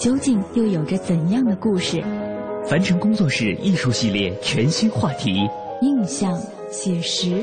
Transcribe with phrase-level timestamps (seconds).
[0.00, 2.02] 究竟又有着怎样的故事？
[2.64, 5.46] 凡尘工作室艺术系列全新话题：
[5.82, 7.42] 印象、写实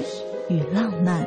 [0.50, 1.24] 与浪漫，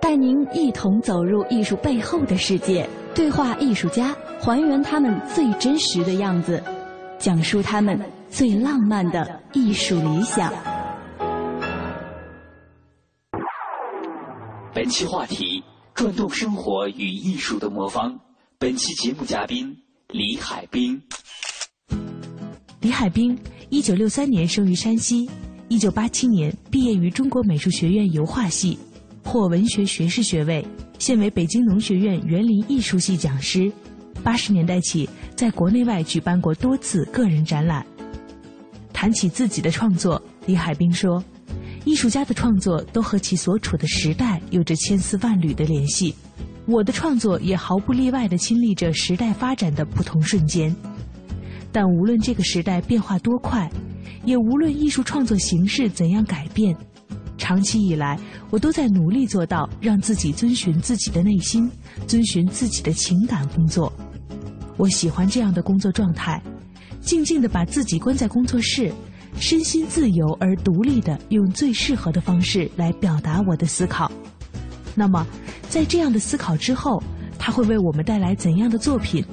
[0.00, 6.62] 带您一同走入艺术背后的世界，对话艺术家，还原他们最真实的样子。
[7.18, 8.00] 讲述他们
[8.30, 10.52] 最浪漫的艺术理想。
[14.72, 18.20] 本期话题：转动生活与艺术的魔方。
[18.56, 19.76] 本期节目嘉宾
[20.14, 20.98] 李海滨。
[22.80, 25.28] 李海滨，一九六三年生于山西，
[25.68, 28.78] 一九八七年毕业于中国美术学院油画系，
[29.22, 30.66] 获文学学士学位，
[30.98, 33.70] 现为北京农学院园林艺术系讲师。
[34.24, 35.06] 八十年代起，
[35.36, 37.84] 在国内外举办过多次个人展览。
[38.94, 41.22] 谈起自己的创作，李海滨说
[41.84, 46.14] ：“艺术家的创作都和其所处的时代有着千丝万缕的联系，
[46.68, 50.74] 我的创作也毫不例外地亲历着时代发展的不同瞬间。
[51.72, 53.70] 但无论这个时代变化多快，
[54.24, 56.76] 也无论艺术创作形式怎样改变，
[57.38, 58.18] 长期以来，
[58.50, 61.70] 我都在努力做到让自己遵循自己的内心，
[62.06, 63.90] 遵循自己的情感工作。”
[64.76, 66.40] 我喜欢这样的工作状态，
[67.00, 68.92] 静静地把自己关在工作室，
[69.40, 74.12] 身心自由而独立地用最适合的方式来表达我的思考。
[74.98, 75.24] 那么，
[75.68, 77.00] 在这样的思考之后，
[77.38, 79.24] 他会为我们带来怎样的作品？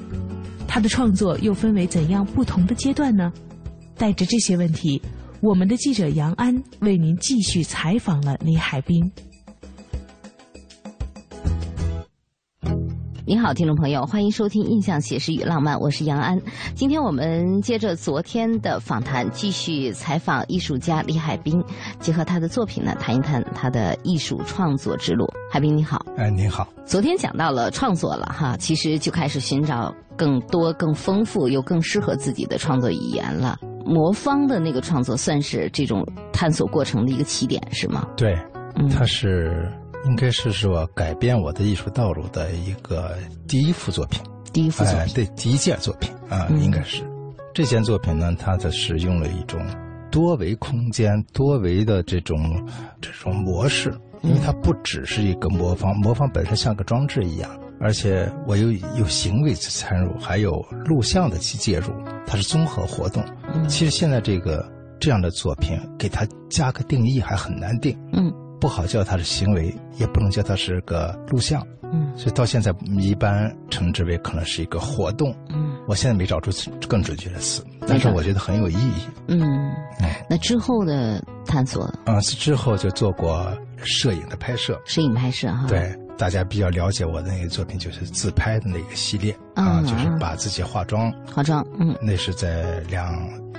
[0.68, 3.34] 他的创作又分为怎样不同的阶段呢？
[3.98, 5.02] 带着这些问题，
[5.42, 9.12] 我们的记者杨安为您继续采访了李海滨。
[13.28, 16.40] 您好，听众朋友，欢迎收听《印象写实与浪漫》，我是杨安。
[16.76, 21.60] 今天我们接着昨天的访谈，继续采访艺术家李海滨，
[22.00, 25.26] 结合他的作品呢，谈一谈他的艺术创作之路。
[25.52, 26.68] 海滨你好，哎，您好。
[26.86, 33.58] 昨天讲到了创作了哈，其实就开始寻找更多、更丰富又更适合自己的创作语言了。
[33.84, 38.08] 魔方的那个创作算是这种探索过程的一个起点，是吗？
[38.16, 38.38] 对，
[38.94, 39.68] 它是。
[40.06, 43.16] 应该是说改变我的艺术道路的一个
[43.48, 44.22] 第一幅作品，
[44.54, 47.04] 第一幅作品，对，第一件作品啊，应该是
[47.54, 49.60] 这件作品呢，它的使用了一种
[50.12, 52.38] 多维空间、多维的这种
[53.02, 57.50] 这种模式，因为它不只是一个魔方，魔方本身像个装置一样，
[57.80, 60.52] 而且我又有行为的参入，还有
[60.86, 61.90] 录像的去介入，
[62.28, 63.24] 它是综合活动。
[63.68, 64.66] 其实现在这个
[65.00, 67.98] 这样的作品，给它加个定义还很难定。
[68.14, 68.32] 嗯。
[68.60, 76.52] 不好叫它是行为，也不能叫它是个录像，嗯，所以到现在一般称之为可能是一个活动，嗯，我现在没找出
[76.88, 79.72] 更准确的词，但是我觉得很有意义，嗯，
[80.30, 83.46] 那之后的探索，嗯，之后就做过
[83.78, 93.14] 摄影的拍摄，摄影拍摄哈，对，大家比较了解我的那个作品就是自拍的那个系列，啊，就是把自己化妆，化妆，嗯，那是在两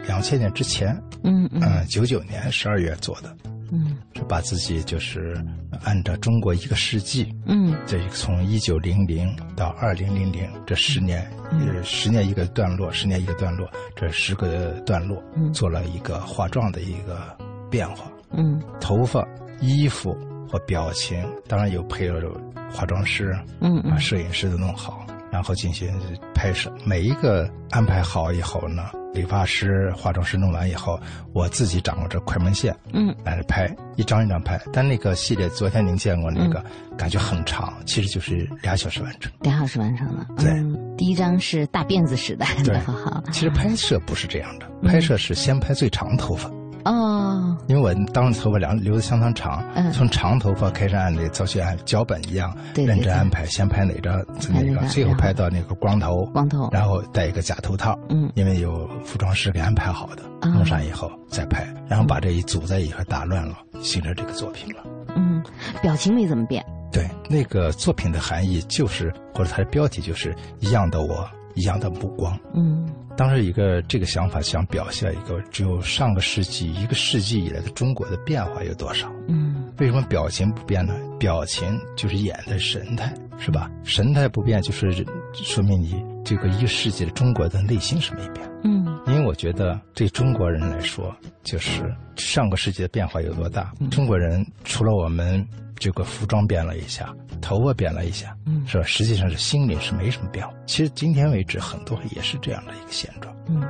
[0.07, 3.37] 两千年之前，嗯嗯，九九年十二月做的。
[3.73, 5.37] 嗯，是把自己就是
[5.83, 15.21] 按照中国一个世纪，嗯，这从一九零零到二零零零这十年，呃，十年一个段落，十年一个段落，这十个段落，
[15.53, 17.37] 做了一个化妆的一个
[17.69, 19.27] 变化，嗯，头发、
[19.61, 20.17] 衣服
[20.49, 22.31] 和表情，当然有配了
[22.73, 25.05] 化妆师，嗯，把摄影师都弄好，
[25.37, 25.93] 然后进行
[26.35, 28.83] 拍摄，每一个安排好以后呢。
[29.13, 31.01] 理发师、化妆师弄完以后，
[31.33, 33.67] 我自己掌握着快门线，嗯，来拍
[33.97, 34.61] 一张一张拍。
[34.75, 36.63] 但那个系列，昨天您见过那个，
[36.99, 39.33] 感觉很长，其实就是俩小时完成。
[39.41, 40.27] 俩小时完成了。
[40.37, 40.53] 对，
[40.99, 42.65] 第一张是大辫子时代的。
[42.65, 42.81] 对，
[43.33, 46.51] 其实拍摄不是这样的，拍摄是先拍最长头发，
[46.87, 54.17] 哦，因为我当时头发两留的相当长，从长头发开始按那个造型按脚本一样认真安排，先拍哪张
[54.53, 64.85] 哪个，最后拍到那个光头，光头，然后戴一个假头套，嗯，因为有服装师给安排好的，弄上以后再拍，然后把这一组在一块打乱了，形成这个作品了。
[65.17, 65.43] 嗯，
[65.83, 66.65] 表情没怎么变。
[66.93, 71.29] 对，那个作品的含义就是，或者它的标题就是一样的我。
[71.59, 72.87] 一样的目光，嗯，
[73.17, 80.95] 当时一个这个想法想表现一个只有上个世纪一个世纪以来的中国的变化有多少，嗯，为什么表情不变呢？
[81.19, 83.71] 表情就是演的神态，是吧？
[83.85, 84.93] 神态不变就是
[85.33, 91.83] 说明你这个一个世纪的中国的内心是没变，嗯，因为我觉得对中国人来说，就是
[92.17, 95.47] 上个世纪的变化有多大，中国人除了我们。
[95.79, 98.85] 这个服装变了一下，头发变了一下，嗯，是吧？
[98.85, 100.53] 实际上是心里是没什么变化。
[100.67, 103.35] 其实今天为止，很多也是这样的一个现状。
[103.49, 103.63] 嗯，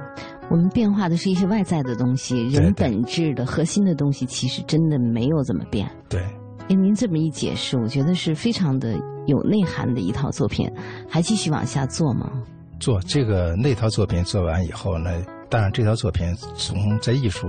[0.50, 5.90] 我们变化的是一些外在的东西，人本质的核心的东西，其实真的没有怎么变。
[6.08, 6.22] 对。
[6.68, 10.68] 哎，您这么一解释，我觉得是非常的有内涵的一套作品。
[11.08, 12.30] 还继续往下做吗？
[12.80, 15.10] 做这个那套作品做完以后呢，
[15.48, 17.46] 当然这套作品从在艺术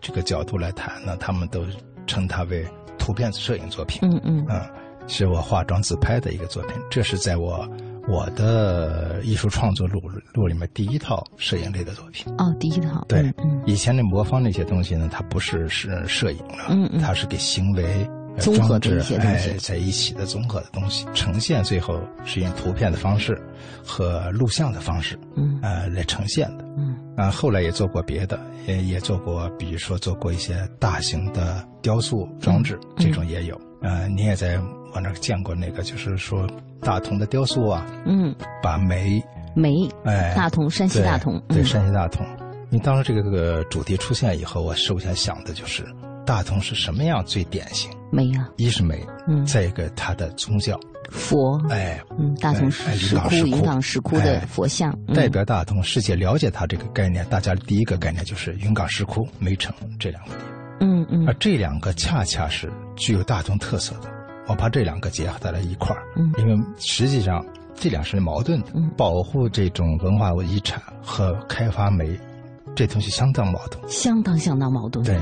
[0.00, 1.64] 这个角度来谈呢，他们都
[2.06, 2.64] 称它为。
[3.00, 4.60] 图片摄影作品，嗯嗯嗯，
[5.08, 6.76] 是我化妆自拍的一个作品。
[6.88, 7.68] 这是在我
[8.08, 10.00] 我的艺术创作录
[10.34, 12.32] 录里面第一套摄影类的作品。
[12.38, 13.04] 哦，第一套。
[13.08, 18.08] 对，嗯，以前的魔方那些东西呢，它不是是摄影了，嗯嗯，它是给行为
[18.38, 23.36] 综合的一些东西在一起的综合的东西呈现，最后是用图片的方式
[23.84, 26.64] 和录像的方式，嗯呃来呈现的。
[26.78, 31.64] 嗯啊，后来也做过别的，也也做过，比如说做过一些大型的。
[31.82, 34.58] 雕塑装置这种也有，呃，你也在
[34.92, 36.46] 我那儿见过那个，就是说
[36.82, 39.18] 大同的雕塑啊，嗯，把煤
[39.56, 42.22] 煤哎，大同山西大同，对山西大同，
[42.68, 45.82] 你当时这个个主题出现以后，我首先想的就是
[46.26, 47.90] 大同是什么样最典型？
[48.10, 50.78] 煤啊，一是煤，嗯，再一个它的宗教
[51.10, 60.46] 佛，哎，嗯，大同石窟云冈石窟的佛像，代表大同世界了解它这个概念，大家第一个概念就是云冈石窟、煤城这两个地方。
[60.82, 64.08] 嗯嗯，而这两个恰恰是具有大同特色的，
[64.46, 66.02] 我把这两个结合在了一块儿。
[66.16, 68.68] 嗯，因为实际上这两是矛盾的。
[68.74, 72.18] 嗯，保护这种文化遗产和开发煤，
[72.74, 73.82] 这东西相当矛盾。
[73.88, 75.04] 相当相当矛盾。
[75.04, 75.18] 对，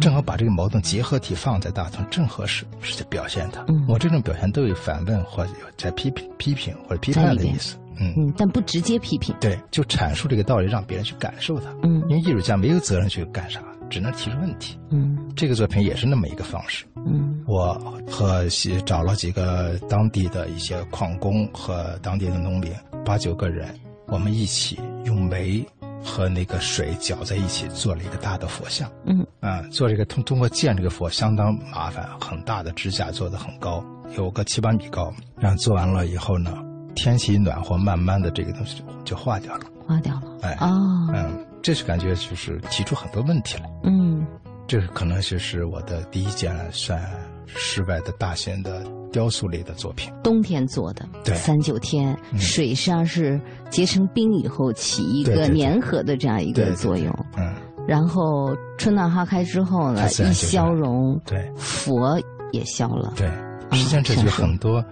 [0.00, 3.64] 正好把这个矛盾结合体放在大同，正合适，是在表现它。
[3.68, 7.76] 嗯，我这种表现都有反问或者在批评、批评或者批判的意思。
[7.98, 9.34] 嗯嗯，但不直接批评。
[9.40, 11.70] 对，就阐述这个道理，让别人去感受它。
[11.82, 13.60] 嗯，因为艺术家没有责任去干啥。
[13.90, 14.78] 只能提出问题。
[14.92, 16.86] 嗯，这个作品也是那么一个方式。
[16.94, 17.74] 嗯，我
[18.08, 18.46] 和
[18.86, 22.72] 找了几个当地的一些矿工和当地的农民，
[23.04, 23.68] 八九个人，
[24.06, 25.66] 我们一起用煤
[26.04, 28.90] 和那个水搅在一起，做了一个大的佛像。
[29.04, 33.84] 嗯，啊，做这个通通过建这个佛相当麻烦，很大的支架做的很高，
[34.16, 35.12] 有个七八米高。
[35.38, 36.54] 然后做完了以后呢，
[36.94, 39.64] 天气一暖和，慢慢的这个东西就就化掉了。
[39.86, 40.22] 化掉了。
[40.42, 40.56] 哎。
[40.60, 41.10] 哦。
[41.14, 41.46] 嗯。
[41.62, 44.26] 这是感觉就是提出很多问题来，嗯，
[44.66, 46.98] 这可能就是我的第一件算
[47.46, 48.82] 失败的大型的
[49.12, 50.12] 雕塑类的作品。
[50.22, 53.40] 冬天做的，对，三九天，水上是
[53.70, 57.54] 结成冰以后起一个粘合的这样一个作用，嗯，
[57.86, 62.20] 然后春暖花开之后呢，一消融，对，佛
[62.52, 63.28] 也消了，对，
[63.72, 64.84] 实际上这就很多，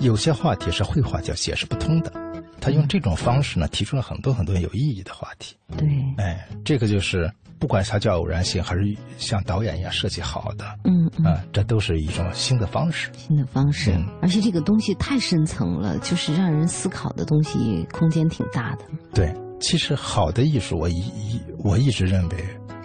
[0.00, 2.12] 有些话题是绘画叫解释不通的。
[2.60, 5.54] 他用这种方式呢，提出了很多很多有意义的话题。
[5.76, 8.82] 对，哎，这个就是不管它叫偶然性，还是
[9.16, 13.10] 像导演一样设计好的，嗯嗯，这都是一种新的方式。
[13.16, 18.84] 新的方式，而且这个东西太深层了，就是让人思考的东西，空间挺大的。
[19.14, 22.36] 对，其实好的艺术，我一一我一直认为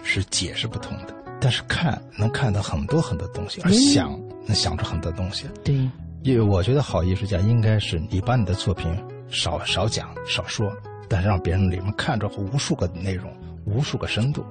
[0.02, 5.46] 是解释不通的，但是看能看到很多很多东西，而想能想出很多东西。
[5.64, 5.74] 对，
[6.22, 8.90] 因为我觉得好艺术家应该是你把你的作品。
[9.32, 10.68] 少少讲少说，
[11.08, 13.32] 但是让别人里面看着无数个内容，
[13.64, 14.44] 无数个深度，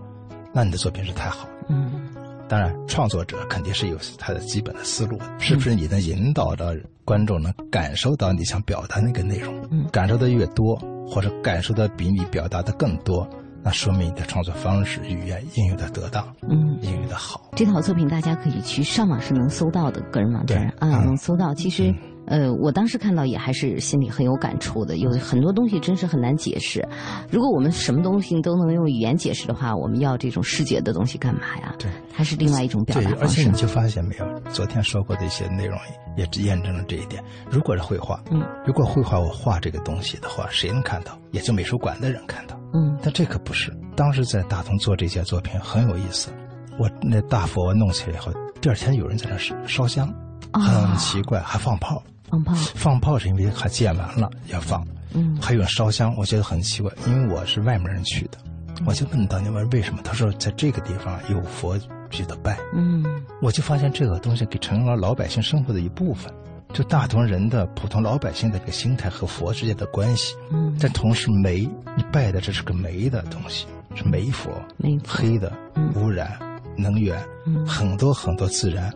[0.54, 1.54] 那你的作品是太好了。
[1.70, 2.10] 嗯，
[2.48, 6.74] 当然创作者肯定是有他的基本的思路，是不是你能引导到
[7.06, 9.54] 观众能感受到你想表达那个内容？
[9.72, 10.76] 嗯，感受的越多，
[11.08, 13.28] 或者感受的比你表达的更多，
[13.62, 17.52] 那说明你的创作方式语言应用的得当，嗯，应用的好。
[17.56, 21.54] 这套作品大家可以去上网是能搜到的，个人网站啊能搜到。
[21.54, 21.94] 其实。
[22.30, 26.88] 呃，我当时看到也还是心里很有感触的，有很多东西真是很难解释。
[27.32, 31.74] 如果我们什么东西都能用语言解释的话，我们要这种视觉的东西干嘛呀？
[31.80, 33.24] 对，它是另外一种表达方式。
[33.24, 35.78] 而且你就发现没有，昨天说过的一些内容
[36.16, 37.24] 也验证了这一点。
[37.50, 41.18] 如果是绘画，嗯，如果绘画我画这个东西的话，谁能看到？
[41.32, 42.56] 也就美术馆的人看到。
[42.74, 43.76] 嗯，但这可不是。
[43.96, 46.30] 当时在大同做这些作品很有意思。
[46.78, 48.32] 我那大佛我弄起来以后，
[48.62, 50.08] 第二天有人在那烧香，
[50.54, 52.02] 很奇怪，还放炮。
[52.30, 54.86] 放炮，放炮是因为还建完了要放。
[55.14, 58.38] 嗯，还有烧香，我觉得很奇怪，因为我是外面人去的，
[58.86, 61.76] 我就问当地问为什么，他说在这个地方有佛
[62.12, 62.58] 值得拜。
[62.76, 63.04] 嗯，
[63.42, 66.32] 我就发现这个东西给成了老百姓生活的一部分，
[66.74, 70.36] 就大同人的普通老百姓的这个心态和佛之间的关系。
[70.52, 71.62] 嗯，但同时煤，
[71.98, 75.52] 你拜的这是个煤的东西，是煤佛，煤黑的，
[75.96, 76.38] 污染
[76.78, 77.20] 能源，
[77.66, 78.94] 很多很多自然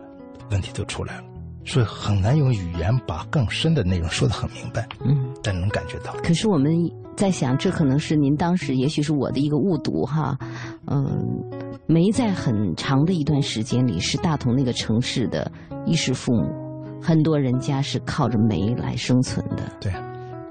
[0.51, 1.23] 问题都出来了。
[1.65, 6.13] 所以很难用语言把更深的内容说得很明白，嗯，但能感觉到。
[6.23, 6.71] 可是我们
[7.15, 10.37] 在想，这可能是您当时，也许是我的一个误读哈，
[10.87, 11.05] 嗯，
[11.87, 15.49] 煤在很长的一段时间里是大同那个城市的
[15.85, 16.49] 衣食父母，
[17.01, 19.63] 很多人家是靠着煤来生存的。
[19.79, 19.91] 对，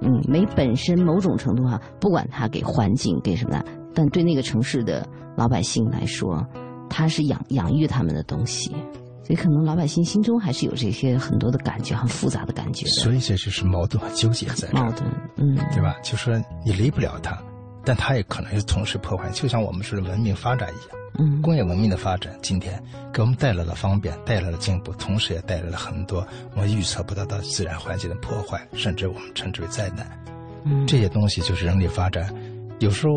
[0.00, 3.62] 嗯，煤本身某种程度上，不管它给环境给什么，
[3.94, 6.42] 但对那个城市的老百姓来说，
[6.88, 8.74] 它是养养育他们的东西。
[9.24, 12.90] 所以，可能老百姓心中还是有这些很多的感觉，很复杂的感觉的。
[12.90, 15.96] 所以，这就是矛盾和纠结在矛盾，嗯，对吧？
[16.02, 17.38] 就说你离不了它，
[17.84, 19.30] 但它也可能是同时破坏。
[19.30, 30.06] 就像我们说的文明发展一样，嗯，工业文明的发展，今天给我们带来了方便，带来了进步，同时也带来了很多我们预测不到的自然环境的破坏，甚至我们称之为灾难。
[30.64, 32.34] 嗯，这些东西就是人类发展，
[32.80, 33.12] 有时候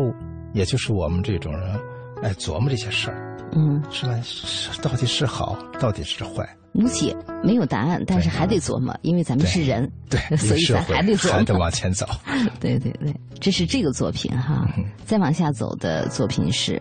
[0.52, 1.80] 也就是我们这种人
[2.26, 3.36] 来琢磨这些事儿。
[3.52, 4.20] 嗯，是吧？
[4.22, 6.46] 是到底是好，到底是坏？
[6.72, 12.06] 无解，没有答案，但是还得琢磨，因为咱们是人，对， 所以咱还得琢磨， 还得往前走。
[12.60, 14.68] 对对对，这是这个作品哈。
[15.06, 16.78] 再往下走的作品是，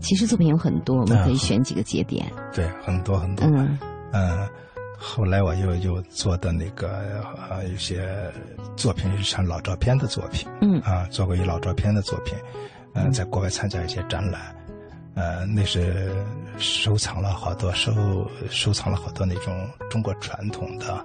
[0.00, 2.30] 其实作品有很多，我们可以选几个节点。
[2.54, 3.44] 对，很多很多。
[3.46, 3.76] 嗯
[4.12, 4.48] 嗯，
[4.96, 8.06] 后来我又又做的那个呃，有些
[8.76, 10.46] 作品是像老照片的作品。
[10.60, 12.38] 嗯啊，做过一老照片的作品，
[12.94, 14.54] 嗯，在国外参加一些展览。
[15.16, 16.14] 呃，那是
[16.58, 17.90] 收藏了好多收
[18.50, 19.52] 收藏了好多那种
[19.90, 21.04] 中国传统的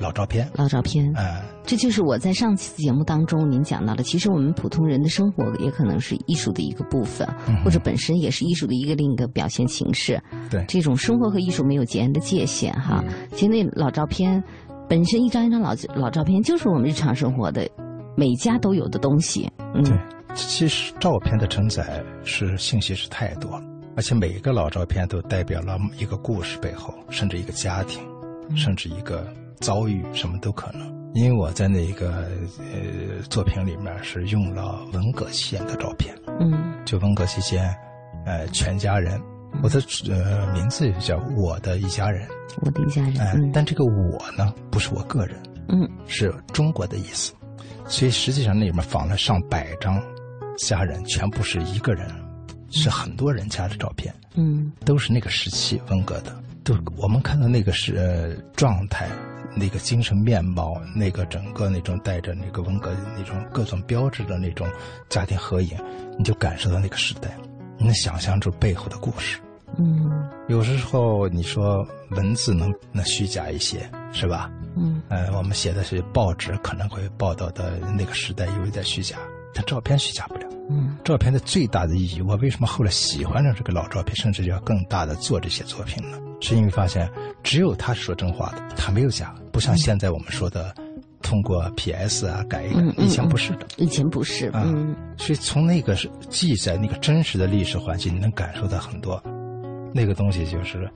[0.00, 1.06] 老照片，老照片。
[1.14, 7.28] 嗯，这就是我在上次节目当中您讲到的，其实我们普通人的生活也可能是艺术的一个部分，
[7.62, 10.18] 或者本身也是艺术的一个另一个表现形式。
[10.50, 13.04] 对，这种生活和艺术没有截然的界限哈。
[13.32, 14.42] 其实那老照片
[14.88, 17.68] 本身一张一张老老照片，就是我们日常生活的
[18.16, 19.46] 每家都有的东西。
[19.74, 19.84] 嗯。
[20.34, 23.64] 其实照片的承载是信息是太多了，
[23.96, 28.02] 而且每一个老照片都代表了一个故事背后，甚至一个家庭，
[28.56, 29.26] 甚至一个
[29.60, 30.90] 遭遇，什么都可能。
[31.14, 32.26] 因为我在那个
[32.58, 37.74] 呃作品里面是用了文革期间的照片，嗯，就文革期间，
[38.24, 39.20] 呃，全家人，
[39.62, 42.26] 我的呃名字叫我的一家人，
[42.62, 47.34] 我的一家人，嗯，但这个我呢不是我个人，嗯，是中国的意思，
[47.86, 50.02] 所以实际上那里面放了上百张。
[50.56, 52.08] 家人全部是一个人，
[52.70, 59.08] 是很多人家的照片，嗯，都是那个时期文革的，都我们看到那个是状态，
[59.56, 64.66] 那个精神面貌，那个整个那种带着那个文革那种各种标志的那种
[65.08, 65.76] 家庭合影，
[66.18, 67.36] 你就感受到那个时代，
[67.78, 69.38] 你能想象出背后的故事，
[69.78, 74.50] 嗯，有时候你说文字能能虚假一些，是吧？
[74.76, 79.18] 嗯，呃，我们写的是报纸可能会报道的那个时代有一点虚假。
[79.54, 80.46] 但照片虚假不了。
[80.70, 86.18] 嗯，照片的最大的意义，我为什么后来喜欢上这个老照片，甚至要更大的做这些作品呢？
[86.40, 87.08] 是因为发现
[87.42, 90.74] 只有他是说真话的，他没有假，不像现在我们说的，
[91.20, 94.64] 通过 PS 啊改一改，以前不是的，以前不是啊。
[95.18, 99.22] 所以从那个是记载那个真实的历史环境，你能感受到很多，
[99.92, 100.90] 那个东西就是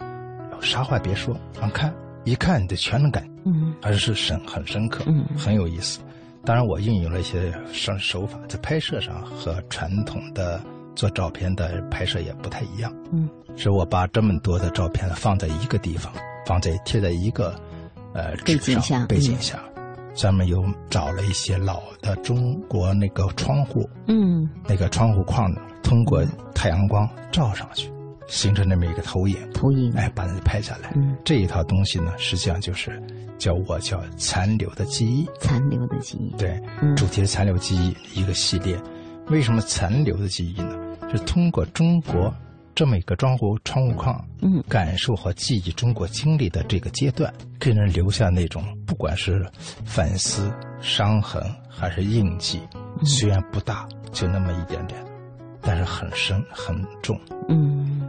[0.61, 1.37] 啥话别说，
[1.75, 1.93] 看
[2.25, 6.01] 一看你就全能感，嗯，而是深很深刻，嗯，很有意思。
[6.47, 10.63] 当然，我运用了一些手手法，在拍摄上和传统的
[10.95, 12.95] 做照片的拍摄也不太一样。
[13.11, 16.13] 嗯，是我把这么多的照片放在一个地方，
[16.47, 17.53] 放在贴在一个
[18.15, 19.61] 呃背景下，背景下，
[20.15, 26.25] 上面又找了一些老的中国那个窗户，嗯，那个窗户框通过
[26.55, 27.91] 太阳光照上去，
[28.29, 30.93] 形成那么一个投影，投影，哎，把它拍下来。
[30.95, 33.03] 嗯，这一套东西呢，实际上就是。
[33.39, 36.61] 叫我叫残留的记忆，残留的记忆，对，
[36.97, 38.79] 主题是残留记忆一个系列。
[39.29, 40.77] 为什么残留的记忆呢？
[41.11, 42.33] 是通过中国
[42.75, 49.45] 这么一个窗户窗户框，嗯，感受和记忆中国经历的这个阶段，给人留下那种不管是
[49.85, 52.61] 反思、伤痕还是印记，
[53.05, 55.03] 虽然不大，就那么一点点，
[55.61, 57.19] 但是很深很重。
[57.49, 58.06] 嗯。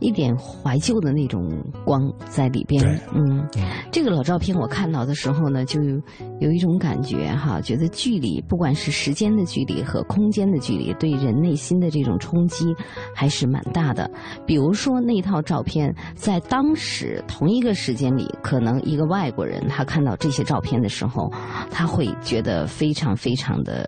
[0.00, 1.48] 一点怀旧的那种
[1.84, 2.82] 光在里边。
[3.14, 3.46] 嗯，
[3.92, 5.80] 这个老照片我看到的时候呢，就
[6.40, 12.74] 有一种感觉哈，觉得距离不管是时间的距离和空间的距离，对人内心的这种冲击
[13.14, 14.10] 还是蛮大的。
[14.46, 21.30] 比如说那套照片，在当时同一个时间里，可能一个外国人他看到这些照片的时候，
[21.70, 23.86] 他会觉得非常非常的。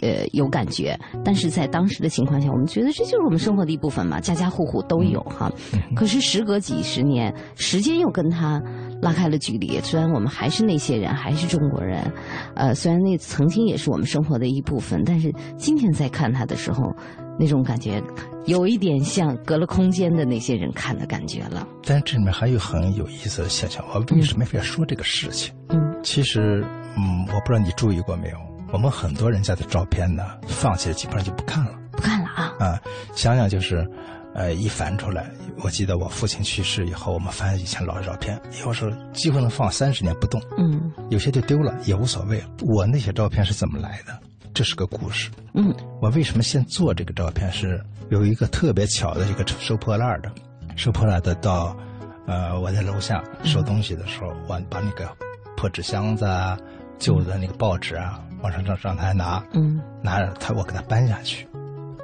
[0.00, 5.50] 呃，有感觉，但是在当时的情况下，我们觉得这就是我们生活的一部分嘛，家家户户都有哈。
[5.96, 8.62] 可是时隔几十年，时间又跟他
[9.02, 9.80] 拉开了距离。
[9.80, 12.00] 虽然我们还是那些人，还是中国人，
[12.54, 16.82] 呃，虽然那曾经也是我们生活的一部分，但是今天再看他的时候，
[17.38, 18.02] 那种感觉
[18.46, 21.66] 有一点像隔了空间的那些人看的感觉了。
[21.84, 25.52] 但这里面还有很有意思的现象，我为什么非要说这个事情？
[25.68, 26.64] 嗯，其实，
[26.96, 28.49] 嗯，我不知道你注意过没有。
[28.72, 32.54] 我们很多人家的照片呢，放弃了基本上就不看了，不看了啊！
[32.60, 32.80] 啊，
[33.14, 33.84] 想想就是，
[34.34, 35.28] 呃，一翻出来，
[35.62, 40.40] 我记得我父亲去世以后，我们翻以前老的照片，有时候几乎能放三十年不动。
[40.56, 42.42] 嗯，有些就丢了也无所谓。
[42.60, 44.16] 我那些照片是怎么来的？
[44.54, 45.30] 这是个故事。
[45.54, 47.50] 嗯，我为什么先做这个照片？
[47.50, 50.30] 是有一个特别巧的一个收破烂的，
[50.76, 51.76] 收破烂的到，
[52.28, 55.10] 呃，我在楼下收东西的时候，我把那个
[55.56, 56.56] 破纸箱子啊、
[56.98, 58.22] 旧的那个报纸啊。
[58.42, 61.46] 往上让让他拿，嗯，拿着他我给他搬下去，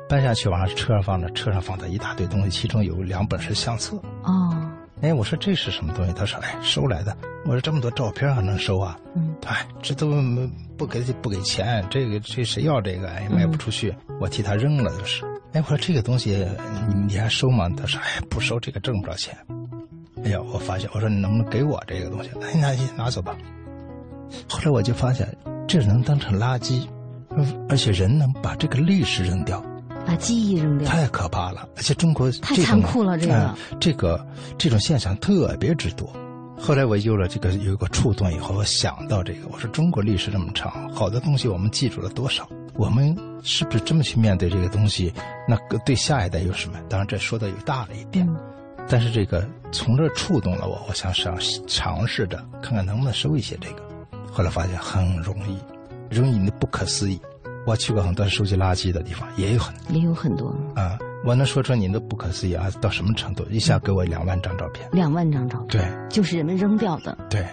[0.08, 3.96] 搬下去往上车上放着，车上放着一大堆东西，其中有两本是相册。
[4.24, 4.70] 哦，
[5.02, 6.12] 哎，我说这是什么东西？
[6.12, 7.16] 他说，哎，收来的。
[7.44, 8.98] 我说这么多照片还能收啊？
[9.14, 10.10] 嗯，哎，这都
[10.76, 13.08] 不给不给钱，这个这谁要这个？
[13.08, 15.24] 哎，卖不出去，我替他扔了就是。
[15.52, 16.46] 哎，我说这个东西
[16.88, 17.68] 你你还收吗？
[17.76, 19.36] 他说，哎，不收，这个挣不着钱。
[20.24, 22.30] 哎呀，我发现，我说你能不能给我这个东西？
[22.42, 22.72] 哎拿
[23.04, 23.36] 拿走吧。
[24.48, 25.28] 后来我就发现。
[25.66, 26.86] 这能当成垃圾，
[27.68, 29.62] 而且人能把这个历史扔掉，
[30.06, 31.68] 把记忆扔掉，太可怕了。
[31.76, 36.08] 而且中国太残酷了，这个这个这种现象特别之多。
[36.58, 42.48] 后来我有了这个有一个触动以后，我想到这个，我说中国历史这么长，好的东西我们记住了多少？
[42.74, 45.12] 我们是不是这么去面对这个东西？
[45.48, 46.78] 那对下一代有什么？
[46.88, 48.26] 当然这说的又大了一点，
[48.88, 53.85] 但是这个从这触动了我，我想想尝试着看看能不能收一些这个。
[54.30, 55.58] 后来发现很容易，
[56.14, 57.20] 容易的不可思议。
[57.66, 60.98] 我去过很多收集垃圾的地方，也有很也有很多啊。
[61.24, 63.44] 我能说出你的不可思议啊，到什么程度？
[63.50, 67.18] 一下给我两万张照片，两万张照片，对，就是人们扔掉的。
[67.28, 67.44] 对，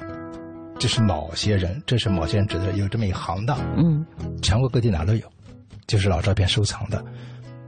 [0.78, 4.06] 这是某些人，这是某些人指的有这么一行当，嗯，
[4.44, 5.26] 全国各地哪都有，
[5.88, 7.04] 就是老照片收藏的。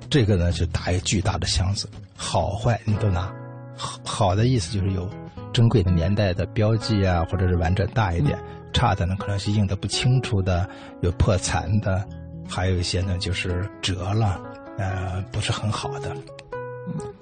[0.08, 3.34] 这个呢，就打一巨大的箱子，好坏你都拿。
[3.76, 5.10] 好好的意思就是有
[5.52, 8.38] 珍贵的年代的标记啊，或者是完整大一点。
[8.76, 10.70] 差的呢，可能是印的不清楚的，
[11.02, 12.06] 有破残的，
[12.48, 14.40] 还有一些呢就是折了，
[14.78, 16.14] 呃，不是很好的。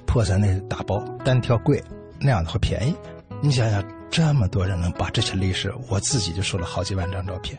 [0.08, 1.82] 破残那打包单挑贵，
[2.20, 2.96] 那样的会便宜。
[3.40, 7.58] 你想想，这么多人能把这些历史，我自己就收了好几万张照片，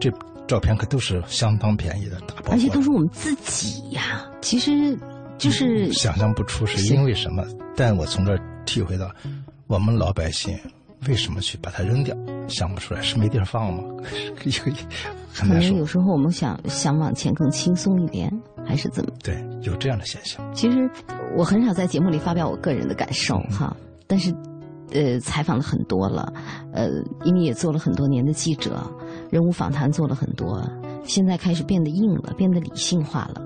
[0.00, 0.10] 这
[0.46, 4.26] 照片可都是相当便宜的打包，而且都是我们自己呀。
[4.42, 4.98] 其实
[5.38, 7.44] 就是想象不出是因为什么，
[7.76, 9.10] 但我从这体会到，
[9.66, 10.58] 我们老百姓。
[11.08, 12.16] 为什么去把它扔掉？
[12.48, 13.82] 想不出来，是没地儿放吗？
[15.34, 18.30] 可能有时候我们想想往前更轻松一点，
[18.64, 19.12] 还是怎么？
[19.22, 20.42] 对，有这样的现象。
[20.54, 20.88] 其实
[21.36, 24.34] 我很少在节目里发表我个人的感受哈，但是，
[24.92, 26.32] 呃，采访了很多了，
[26.72, 26.88] 呃，
[27.24, 28.82] 因为也做了很多年的记者，
[29.30, 30.58] 人物访谈做了很多，
[31.06, 33.42] 现在开始变得硬了，变得理性化了。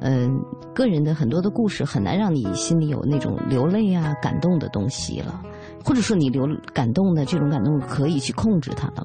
[0.00, 0.30] 嗯，
[0.74, 5.40] 个人的很多的故事很难让你心里有那种流泪啊、感动的东西了。
[5.84, 9.04] 或者说你流感动的这种感动可以去控制它了，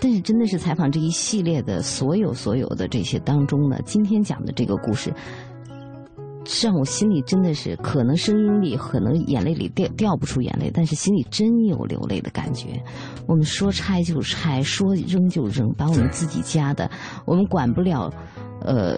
[0.00, 5.10] 但是真的是采访这一系列的所有所有的这些当中呢，今天讲的这个故事，
[6.50, 12.82] 是让我心里真的是可能声音里可能眼泪里掉掉不出眼泪，但是心里真有流泪的感觉。
[13.26, 16.90] 我们说拆就拆，说扔就扔，把我们自己家的，
[17.26, 18.10] 我们管不了，
[18.62, 18.96] 呃，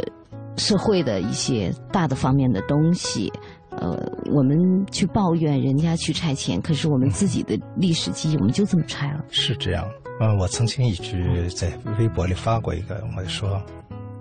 [0.56, 3.30] 社会的一些大的方面的东西。
[3.70, 3.96] 呃，
[4.32, 9.24] 我们去抱怨人家去拆迁，可是我们自己的历史记忆，我们就这么拆了。
[9.30, 9.84] 是这样。
[10.20, 13.60] 嗯，我曾经一直在微博里发过一个，我说，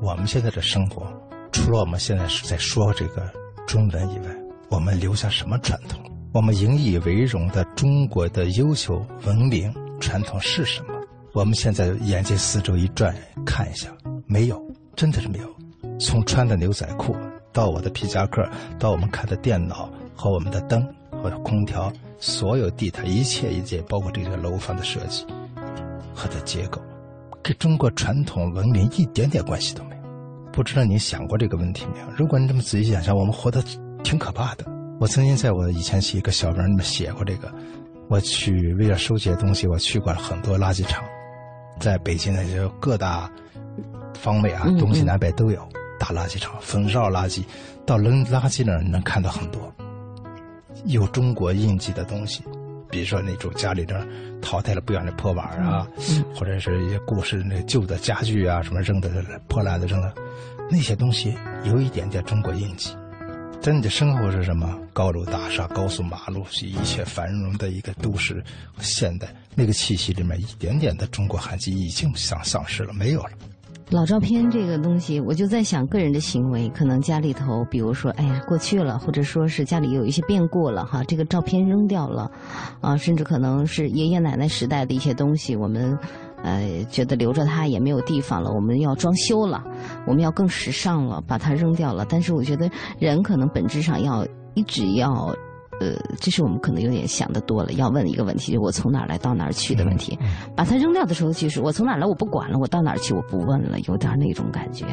[0.02, 1.06] 我们现在的生活，
[1.52, 3.30] 除了我们现在是在说这个
[3.68, 4.26] 中文以外，
[4.70, 6.00] 我们留下什么传统？
[6.34, 10.94] 我们引以为荣的中国的优秀文明传统是什么？
[11.34, 13.90] 我们现在眼睛四周一转，看一下，
[14.26, 14.62] 没有，
[14.96, 15.48] 真的是没有。
[16.00, 17.16] 从穿的牛仔裤。
[17.52, 25.26] 到我的皮夹克，到我们看的电脑和我们的灯和空调，所有地毯一切一切，包括这个楼房的设计
[26.14, 26.80] 和的结构，
[27.42, 29.99] 跟中国传统文明一点点关系都没有。
[30.52, 32.06] 不知道你想过这个问题没有？
[32.16, 33.64] 如果你这么仔细想想，我们活得
[34.04, 34.66] 挺可怕的。
[35.00, 37.50] 我曾经在我以前写一个小文里面写过这个，
[38.10, 41.04] 我去为了收集东西，我去过了很多垃圾场，
[41.80, 43.32] 在北京的就各大
[44.20, 45.66] 方位啊，东西南北都有
[45.98, 47.44] 大垃圾场，焚烧垃圾，
[47.86, 49.74] 到扔垃圾那儿能看到很多。
[50.86, 52.44] 有中国印记的东西，
[52.90, 54.06] 比如说那种家里的
[54.42, 55.88] 淘汰了不远的破碗啊，
[56.36, 59.10] 或者是一些故事那旧的家具啊，什么扔的
[59.48, 60.14] 破烂的扔的，
[60.70, 62.96] 那些东西有一点点中国印记。
[63.62, 64.80] 在你的生活是什么？
[64.94, 68.42] 高楼大厦、高速马路，是一切繁荣的一个都市。
[68.80, 73.32] 现代那个气息里面，一点点的中国痕迹已经丧丧失了，没有了。
[73.90, 82.30] 老照片这个东西，我就在想，个人的行为，可能家里头，比如说，哎呀，过去了，或者说是家里有一些变故了，哈，这个照片扔掉了，
[82.82, 85.98] 啊，甚至可能是爷爷奶奶时代的一些东西，我们。
[86.42, 89.62] 呃，觉得留着它也没有地方了，我们要装修了，
[90.08, 92.06] 我们要更时尚了，把它扔掉了。
[92.08, 95.36] 但是我觉得人可能本质上要一直要，
[95.80, 97.74] 呃，这是我们可能有点想的多了。
[97.74, 100.18] 要问一个问题，就我从哪儿来到哪儿去的问题。
[100.56, 104.86] 把它扔掉的时候，就是我从哪儿来我不管了，我到哪儿去我不问了，有点那种感觉，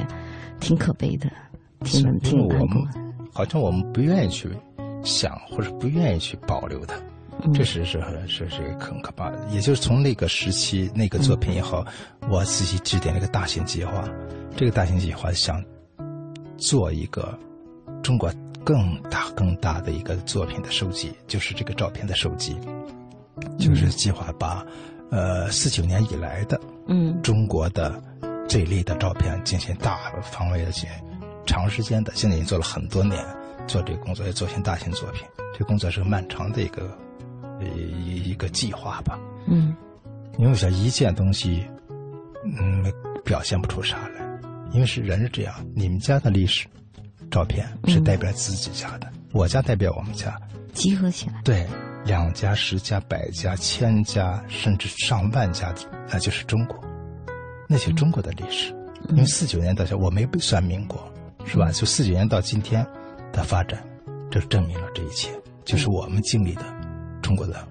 [0.60, 1.28] 挺可悲的，
[1.84, 2.82] 挺挺难过。
[3.32, 4.48] 好像我们不愿意去
[5.02, 6.94] 想，或者不愿意去保留它。
[7.52, 11.84] 这是是是是很可怕的，也就是从那个时期那个作品以后，
[12.30, 14.08] 我自己制定了一个大型计划。
[14.56, 15.62] 这个大型计划想
[16.56, 17.38] 做一个
[18.02, 18.32] 中国
[18.66, 22.58] 更大更大的一个作品的收集，就是这个照片的收集，
[23.56, 24.66] 就是计划把
[25.08, 28.02] 呃四九年以来的嗯中国的
[28.48, 30.90] 这一类的照片进行大范围的进行
[31.46, 33.24] 长时间的，现在已经做了很多年，
[33.68, 35.24] 做这个工作要做成大型作品，
[35.56, 36.90] 这工作是漫长的一个。
[37.58, 39.74] 一一个计划吧，嗯，
[40.36, 41.66] 因为想一件东西，
[42.44, 42.84] 嗯，
[43.24, 44.40] 表现不出啥来，
[44.72, 46.66] 因为是人是这样，你们家的历史
[47.30, 50.38] 照片是代表自己家的，我家代表我们家，
[50.72, 51.66] 集合起来，对，
[52.04, 55.74] 两家、十家、百家、千家，甚至上万家，
[56.08, 56.78] 那就是中国，
[57.68, 58.74] 那些中国的历史，
[59.10, 61.12] 因为四九年到现在我没被算民国，
[61.44, 61.70] 是吧？
[61.72, 62.86] 就四九年到今天
[63.32, 63.82] 的发展，
[64.30, 65.30] 这证明了这一切，
[65.64, 66.62] 就是我们经历的。
[67.22, 67.66] 中国的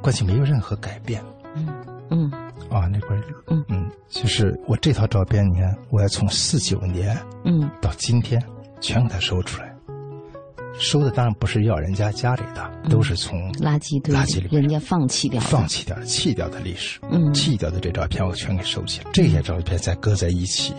[0.00, 1.22] 关系没有任何改变。
[1.54, 1.68] 嗯
[2.10, 2.32] 嗯
[2.70, 8.42] 啊，那块儿嗯嗯，就是我这套照片，你看，我要从四九年嗯到今天
[8.80, 9.74] 全给它收出来。
[10.80, 17.00] 收的当然不是要人家家里的，都是从垃圾堆、垃圾里人家放弃掉、放弃掉、弃掉的历史。
[17.10, 19.10] 嗯，弃掉的这照片我全给收起来。
[19.12, 20.72] 这些照片再搁在一起，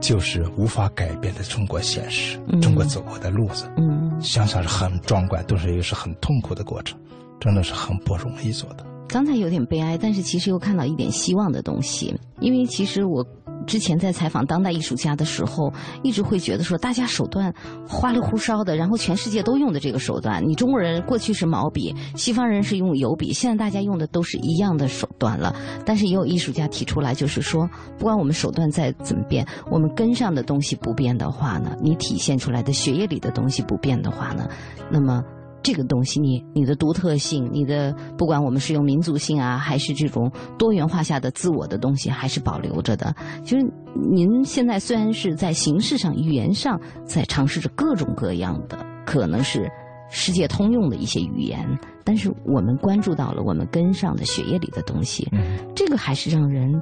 [0.00, 3.70] 就是无法改变的中国现实，中国走过的路子。
[3.76, 6.98] 嗯，想想是很壮观，同时也是很痛苦的过程。
[7.38, 8.85] 真的是很不容易做的。
[9.08, 12.14] 刚才有点悲哀，但是其实又看到一点希望的东西。
[12.40, 13.24] 因为其实我
[13.66, 17.52] 之前在采访当代艺术家的时候，一直会觉得说，大家手段
[17.88, 20.46] 花里胡哨的，然后全世界都用的这个手段。
[20.46, 25.54] 你中国人过去是毛笔，西方人是用油笔，现在大家用的都是一样的手段了。
[25.84, 34.46] 但是也有艺术家提出来，就是说，不管我们手段再怎么变，我们根上的东西不变的话呢，你体现出来的血液里的东西不变的话呢，
[34.90, 35.22] 那么。
[35.66, 43.12] 这个东西，你你的独特性，你的不管我们是用民族性啊，还是这种多元化下的自我的东西，还是保留着的。
[43.44, 43.66] 就是
[44.12, 49.68] 您现在虽然是在形式上、语言上在尝试着各种各样的，可能是
[50.08, 51.66] 世界通用的一些语言，
[52.04, 55.28] 但是我们关注到了我们根上的血液里的东西，
[55.74, 56.80] 这个还是让人。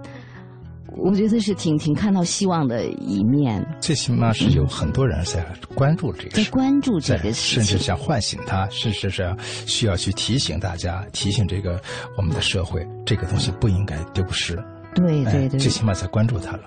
[0.96, 3.64] 我觉得是挺挺看到希望的一面。
[3.80, 11.80] 最起码是有很多人在关注这个，在关注这个事，甚至想唤醒他，甚至是需要去提醒大家，提醒这个
[12.16, 14.56] 我们的社会，这个东西不应该丢失。
[14.94, 16.62] 对对对，最起码在关注他了。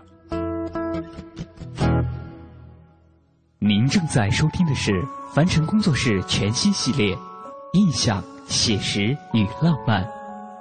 [3.59, 4.91] 您正在收听的是
[5.33, 7.15] 凡尘工作室全新系列
[7.73, 10.03] 《印象、写实与浪漫》，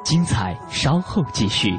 [0.05, 1.71] 精彩稍后继续。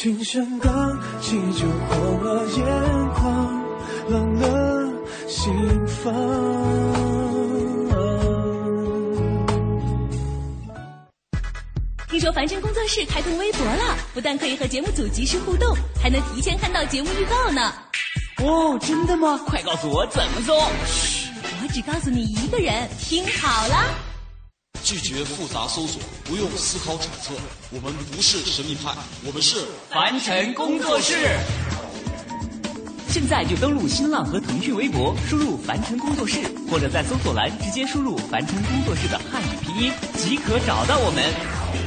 [0.00, 2.64] 琴声刚起就红了眼
[3.12, 3.62] 眶，
[4.08, 4.90] 冷了。
[5.28, 5.52] 心
[5.86, 6.10] 房。
[12.08, 17.70] 听说凡尘工作室开通微博了，不但可以和节目组及时互动，还能提前看到节目预告呢。
[18.38, 19.38] 哦，真的吗？
[19.46, 20.66] 快告诉我怎么做。
[20.86, 21.28] 嘘，
[21.62, 24.09] 我只告诉你一个人，听好了。
[24.82, 27.34] 拒绝复杂搜索，不用思考揣测。
[27.70, 31.14] 我们不是神秘派，我们是凡尘工作室。
[33.08, 36.38] 现在就登录新浪和腾讯微博，输入“凡尘工作室”，
[36.70, 41.24] 或者在搜索栏直接输入“凡尘工作室”的汉语拼音，即可找到我们。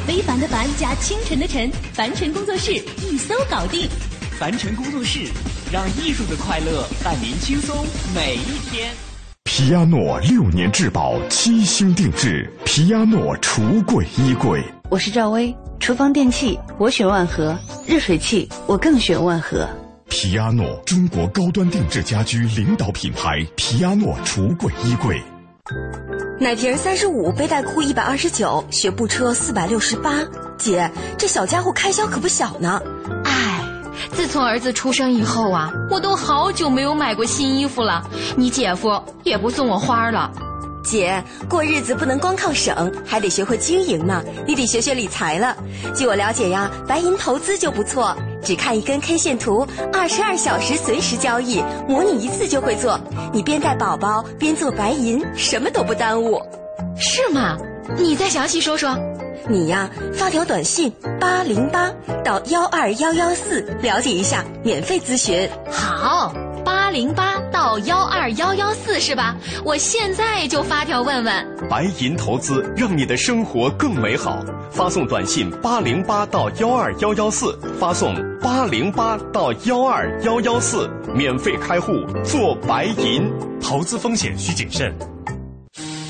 [0.06, 2.74] 非凡的凡加清晨的晨，凡尘工作室
[3.10, 3.90] 一搜搞定。
[4.38, 5.30] 凡尘工作室，
[5.72, 9.13] 让艺术的快乐伴您轻松每一天。
[9.44, 14.64] 皮亚诺六年质保，七星定制，皮亚诺橱柜衣柜。
[14.90, 19.68] 我是赵薇，厨房电器我选万和，热水器我更选万和。
[20.10, 23.46] 皮亚诺，中国高端定制家居领导品牌。
[23.56, 25.22] 皮亚诺橱柜衣柜，
[26.40, 30.24] 奶瓶三十五，背带裤一百二十九，学步车四百六十八。
[30.58, 32.82] 姐，这小家伙开销可不小呢。
[33.26, 33.53] 唉，
[34.24, 38.02] 自从儿子出生以后啊，我都好久没有买过新衣服了。
[38.38, 40.32] 你姐夫也不送我花了。
[40.82, 44.24] 姐，过日子不能光靠省，还得学会经营呢。
[44.48, 45.58] 你得学学理财了。
[45.94, 48.16] 据我了解呀，白银投资就不错。
[48.42, 52.98] 只看一根 K 线图，二十二小时随时交易，模拟一次就会做。
[53.34, 56.42] 你边带宝宝边做白银，什么都不耽误。
[56.96, 57.58] 是吗？
[57.98, 58.98] 你再详细说说。
[59.50, 61.92] 你呀，发条短信八零八
[62.24, 65.50] 到幺二幺幺四了解一下，免费咨询。
[65.70, 66.34] 好。
[66.66, 69.36] 八零八到幺二幺幺四是吧？
[69.66, 71.68] 我现在就发条问问。
[71.70, 74.40] 白银投资让你的生活更美好，
[74.72, 81.92] 发送短信八零八到幺二幺幺四，发送八零八到幺二幺幺四，免费开户
[82.24, 83.30] 做白银。
[83.60, 84.94] 投资风险需谨慎。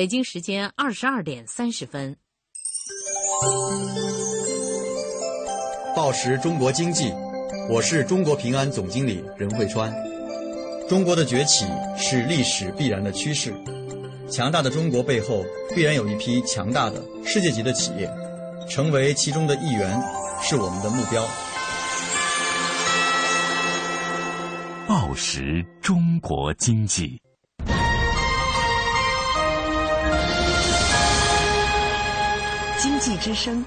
[0.00, 2.16] 北京时间二十二点三十分。
[5.94, 7.12] 报时中国经济，
[7.68, 9.94] 我是中国平安总经理任慧川。
[10.88, 11.66] 中国的崛起
[11.98, 13.52] 是历史必然的趋势，
[14.30, 18.10] 强大的中国背后必然有一批强大的世界级的企业，
[18.70, 20.02] 成为其中的一员
[20.40, 21.22] 是我们的目标。
[24.88, 27.20] 报时中国经济。
[32.82, 33.62] 经济之声，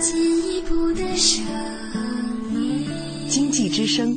[0.00, 0.14] 进
[0.46, 1.42] 一步的声
[2.52, 2.86] 音。
[3.30, 4.14] 经济之声，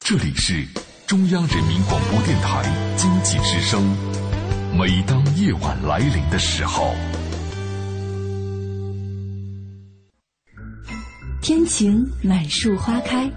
[0.00, 0.66] 这里是
[1.06, 2.62] 中央人民广播电台
[2.98, 3.82] 经济之声。
[4.78, 6.94] 每当夜晚来临的时候，
[11.40, 13.32] 天晴满树花开，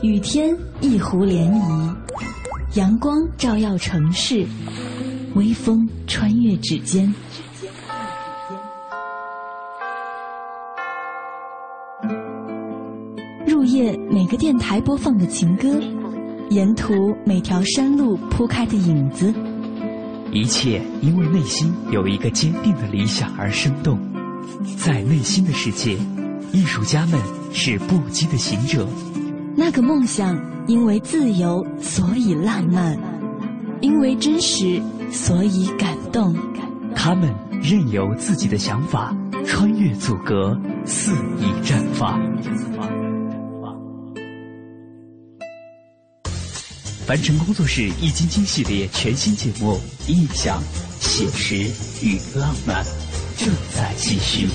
[0.00, 1.94] 雨天一湖涟漪，
[2.72, 4.46] 阳光照耀城市。
[5.34, 7.12] 微风穿越指尖。
[14.26, 15.80] 每个电台播放的情歌，
[16.50, 19.32] 沿途每条山路铺开的影子，
[20.32, 23.96] 一切因为内心有一个坚定的理想而生动。
[24.76, 25.96] 在内心的世界，
[26.52, 27.20] 艺术家们
[27.52, 28.84] 是不羁的行者。
[29.54, 30.36] 那个梦想，
[30.66, 32.96] 因为自由，所以浪漫；
[33.80, 36.34] 因为真实，所以感动。
[36.96, 42.20] 他们任由自己的想法穿越阻隔，肆意绽放。
[47.06, 49.78] 凡尘工作室《易筋经》系列全新节目
[50.10, 50.60] 《印象、
[50.98, 51.54] 写实
[52.04, 52.84] 与浪漫》
[53.38, 54.48] 正在继续。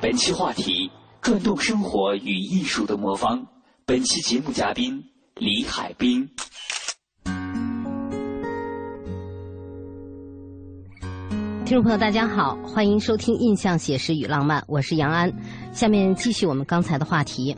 [0.00, 0.90] 本期话题：
[1.22, 3.46] 转动生活与艺术的魔方。
[3.84, 5.00] 本期节目嘉宾
[5.36, 6.28] 李海滨。
[11.66, 15.28] 听众朋友，大家好，欢迎收听《印象写实与浪漫》，我是杨安。
[15.72, 17.56] 下面继续我们刚才的话题，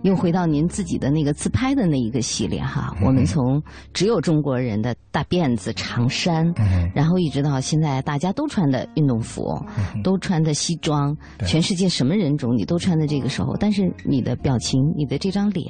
[0.00, 2.96] 又回到您自己的那个自拍的那一个系列哈。
[3.04, 6.50] 我们从只有中国人的大辫子、长衫，
[6.94, 9.44] 然后一直到现在大家都穿的运动服，
[10.02, 11.14] 都穿的西装，
[11.46, 15.66] 全世界什么人种你都穿的这个时候，但是你的表情、你的这张脸、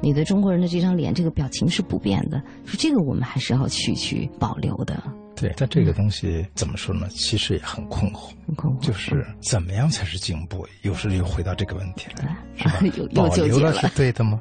[0.00, 5.02] 你的中国人的这张脸，这个表情是不变的，说这个我们还是要去去保留的。
[5.36, 7.06] 对，但这个东西怎么说呢？
[7.10, 10.66] 其实也很困惑，很困惑就是怎么样才是进步？
[10.82, 12.80] 有时又回到这个问题了，是吧？
[13.14, 14.40] 保留了是对的吗？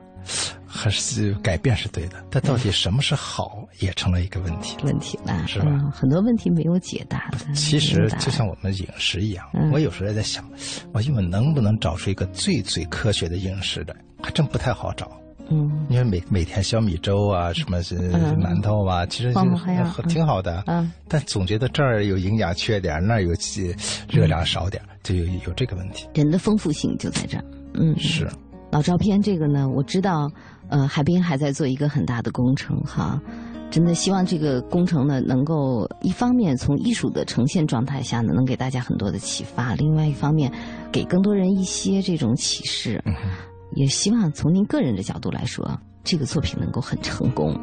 [0.66, 2.26] 还是改变是对的？
[2.32, 4.76] 但到底什么是好，也成了一个问题。
[4.84, 5.92] 问题了，是吧？
[5.94, 7.54] 很多问题没有解答的。
[7.54, 10.44] 其实就像我们饮食一样，我有时候也在想，
[10.94, 15.12] 我因为能不能找出一个最最科学的饮食的，还真不太好找。
[15.50, 19.34] 嗯，因为每每天小米粥啊，什么是馒头啊，其实
[20.08, 20.64] 挺好的。
[20.68, 23.32] 嗯，但总觉得这儿有营养缺点，那儿有
[24.10, 26.08] 热量少点，就有有这个问题。
[26.14, 27.44] 人的丰富性就在这儿。
[27.74, 28.28] 嗯，是。
[28.72, 30.30] 老照片这个呢，我知道，
[30.70, 33.22] 呃，海滨还在做一个很大的工程哈，
[33.70, 40.52] 真的希望这个工程呢，能够一方面从艺术的呈现状态下呢，能给大家很多的启发；，另外一方面，
[40.92, 43.02] 给更多人一些这种启示。
[43.76, 47.54] 也希望从您个人的角度来说，这个作品能够很成功。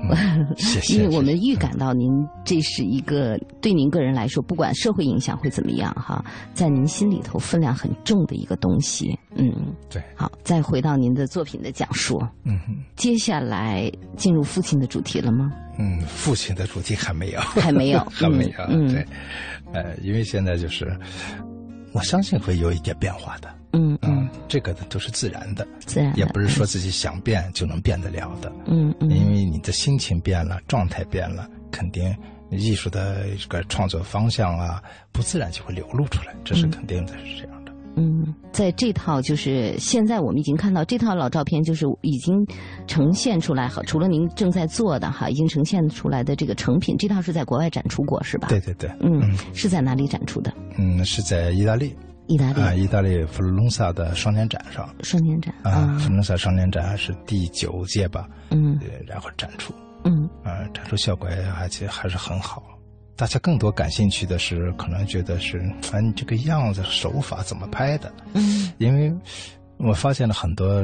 [0.56, 0.94] 谢谢。
[0.94, 2.10] 因为我们预感到您
[2.42, 9.14] 这是一个对您个人来说，不管社会影响会怎么样哈，在您心里头分量很重的一个东西。
[9.36, 9.52] 嗯，
[9.90, 10.02] 对。
[10.16, 12.18] 好，再回到您的作品的讲述。
[12.44, 12.74] 嗯哼。
[12.96, 15.52] 接下来进入父亲的主题了吗？
[15.78, 17.40] 嗯，父亲的主题还没有。
[17.60, 17.98] 还没有。
[18.10, 18.64] 还没有。
[18.70, 19.06] 嗯对。
[19.74, 20.98] 呃，因为现在就是，
[21.92, 23.54] 我相信会有一点变化的。
[23.72, 28.52] 嗯嗯，这个都是自然的，自然也不是说自己想变就能变得了的。
[28.66, 32.14] 嗯嗯，因为你的心情变了，状态变了，肯定
[32.50, 37.72] 艺术的这个创作方向啊，不自然就会流露出来，这是肯定的，是这样的。
[37.96, 42.36] 嗯，在这套就是现在我们已经看到这套老照片，就是已经
[42.86, 48.48] 呈现出来哈，除了您正在做的哈，已经呈现出来的这个成品，这套是在国外展出过是吧？
[48.48, 50.52] 对对对，嗯，是在哪里展出的？
[50.78, 51.94] 嗯，是在意大利。
[52.30, 58.28] 意大利啊，意大利佛罗伦萨的双年展上，双年展啊，佛罗伦萨双年展是第九届吧？
[58.50, 62.62] 嗯，然后展出，嗯，啊，展出效果还其实还是很好。
[63.16, 65.58] 大家更多感兴趣的是，可能觉得是
[65.92, 68.12] 啊，你这个样子手法怎么拍的？
[68.34, 69.12] 嗯，因为
[69.78, 70.80] 我发现了很多，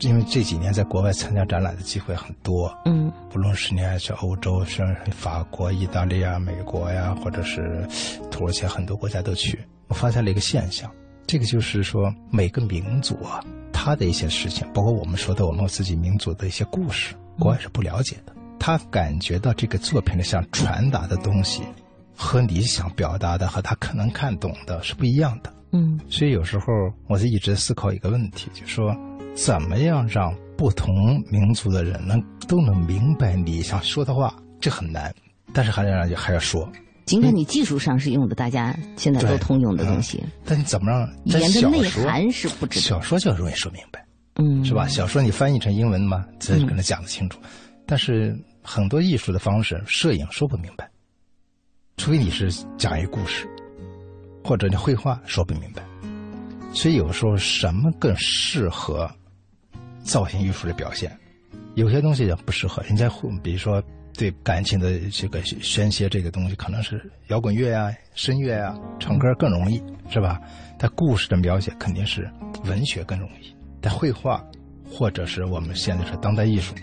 [0.00, 7.88] 因为这几年在国外参加展览的机会很多，嗯，不论是你去欧洲，像法国、意大利啊、美国呀，或者是
[8.30, 9.58] 土耳其，很多国家都去。
[9.90, 10.88] 我发现了一个现象，
[11.26, 18.32] 这个就是说，每个民族啊，他的一些事情，包括我们说的我们自己民族的一些故事，国外是不了解的。
[18.58, 21.64] 他感觉到这个作品里想传达的东西，
[22.14, 25.52] 和你想表达的和他可能看懂的是不一样的。
[25.72, 26.66] 嗯，所以有时候
[27.08, 28.96] 我就一直思考一个问题，就是说，
[29.34, 34.32] 怎么样让不同民族的人能都能明白你想说的话？
[34.60, 35.12] 这很难，
[35.52, 36.70] 但是还要让还要说。
[37.10, 42.86] 尽管你技术上是用的大家现在都通用的东西，但你怎么让语言的内涵是不知道？
[42.86, 44.06] 小说就容易说明白，
[44.36, 44.86] 嗯，是吧？
[44.86, 47.40] 小说你翻译成英文嘛，这跟他讲得清楚。
[47.84, 50.88] 但是很多艺术的方式，摄影说不明白，
[51.96, 52.48] 除非你是
[52.78, 53.44] 讲一个故事，
[54.44, 55.82] 或者你绘画说不明白。
[56.72, 59.10] 所以有时候什么更适合
[60.04, 61.10] 造型艺术的表现？
[61.74, 62.80] 有些东西也不适合。
[62.84, 63.10] 人家
[63.42, 63.82] 比如说。
[64.14, 70.40] 对感情的这个宣泄，这个东西可能是摇滚乐啊、声乐啊、唱歌更容易，是吧？
[70.78, 72.30] 但故事的描写肯定是
[72.64, 73.54] 文学更容易。
[73.80, 74.44] 但绘画，
[74.84, 76.74] 或者是我们现在说当代艺术，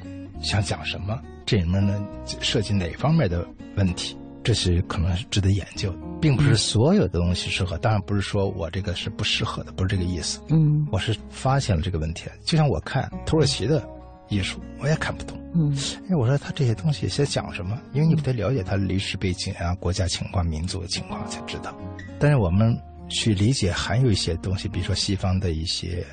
[0.41, 2.03] 想讲什么，这里面呢
[2.41, 7.77] 涉及哪方面的问题，这是可能是值得研究，并不是所有的东西适合。
[7.77, 10.41] 当然不是说我这个是不适合的，不是这个意思。
[10.49, 12.29] 嗯，我是发现了这个问题。
[12.43, 13.87] 就像我看土耳其的
[14.29, 15.37] 艺术，我也看不懂。
[15.53, 15.75] 嗯，
[16.09, 17.79] 哎，我说他这些东西在讲什么？
[17.93, 21.75] 因为你不得了解他的历史背景啊、国家情况、民族的情况才知道。
[22.19, 22.77] 但是我们
[23.09, 26.05] 去理解，还有一些东西，比如说西方的一些。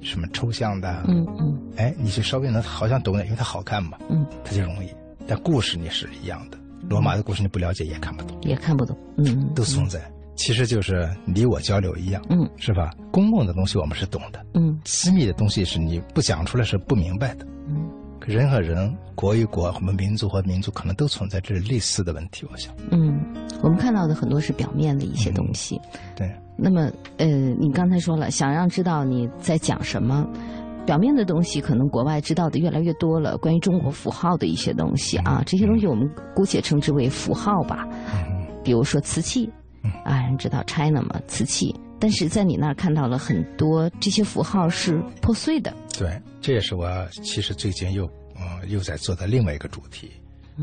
[0.00, 4.88] 什么抽象的，嗯嗯，哎，你就稍微能好像懂点，因为它好看嘛，嗯，它就容易。
[5.26, 10.00] 但故事你是一样的，罗马的故事你不了解也看不懂，也看不懂，嗯，都存在。
[10.38, 12.90] 其实就是你我交流一样，嗯，是吧？
[13.10, 17.90] 公共的东西我们是懂的，嗯，私密的东西是你不讲出来是不明白的，嗯。
[18.26, 22.74] 人和人、国与国、我们民族和民族可能都存在这类似的问题，我想。
[22.90, 23.18] 嗯，
[23.62, 25.80] 我们看到的很多是表面的一些东西。
[26.14, 26.30] 对。
[26.54, 30.28] 那么，呃，你刚才说了，想让知道你在讲什么，
[30.84, 33.38] 表面的东西可能国外知道的越来越多了。
[33.38, 37.88] 关于中国符号的一些东西啊，这些东西我们姑且称之为符号吧。
[38.12, 38.46] 嗯。
[38.62, 39.50] 比如说瓷器，
[40.04, 41.74] 啊，人知道 China 吗，瓷器。
[42.00, 45.74] 但是在你那儿看到了很多这些符号是破碎的。
[45.98, 46.88] 对，这也是我
[47.24, 50.12] 其实最近又嗯又在做的另外一个主题，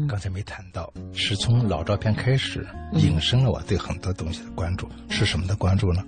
[0.07, 4.87] 刚才没谈到，是从老照片开始引申了我对很多东西的关注。
[5.09, 6.01] 是什么的关注呢？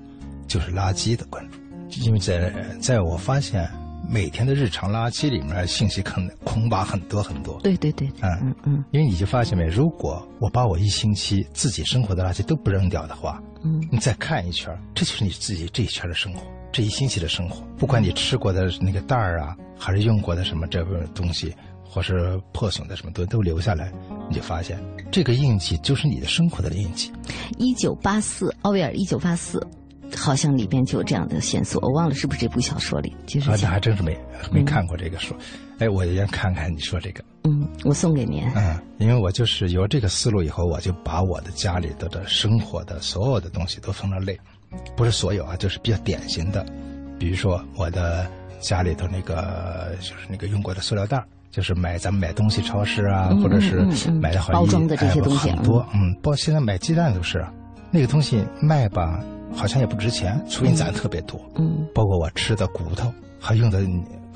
[0.48, 1.60] 就是垃圾的关注。
[2.02, 2.50] 因为在
[2.80, 3.70] 在我发现
[4.10, 7.60] 每天的日常垃圾里面信息坑空巴很多很多。
[7.62, 8.84] 对对对，嗯嗯。
[8.92, 13.42] 因为你就发现没，如果我把我一星期自己生活的垃圾都不扔掉的话。
[13.64, 16.42] 嗯，你再看一圈，这就是你自己这一圈的生活，
[16.72, 17.66] 这一星期的生活。
[17.76, 21.54] 不管你吃过的那个袋儿啊，还是用过的什么这个东西，
[21.84, 23.92] 或是破损的什么东西都留下来，
[24.30, 24.80] 你就发现
[25.12, 27.12] 这个印记就是你的生活的印记。
[27.58, 29.60] 一九八四，奥威尔一九八四，
[30.16, 33.16] 好像里边就有这样的线索，我忘了是不是这部小说里。
[33.26, 34.18] 就是而且还真是没
[34.52, 35.36] 没看过这个书，
[35.80, 37.24] 哎，我也看看你说这个。
[37.44, 38.44] 嗯，我送给您。
[38.56, 44.38] 嗯，因为我就是有这个思路以后，我就把我的家里头的生活的所有的东西都分了类，
[44.96, 46.66] 不是所有啊，就是比较典型的，
[47.18, 48.28] 比如说我的
[48.60, 53.80] 家里头那个就是那个用过的塑料袋，就是买咱们买东西超市啊，或者是
[54.12, 57.46] 买的好包装的这些东西很多，嗯，包现在买鸡蛋都是，
[57.92, 59.24] 那个东西卖吧，
[59.54, 63.80] 好像也不值钱，除非攒特别多，嗯，包括我吃的骨头，还用的。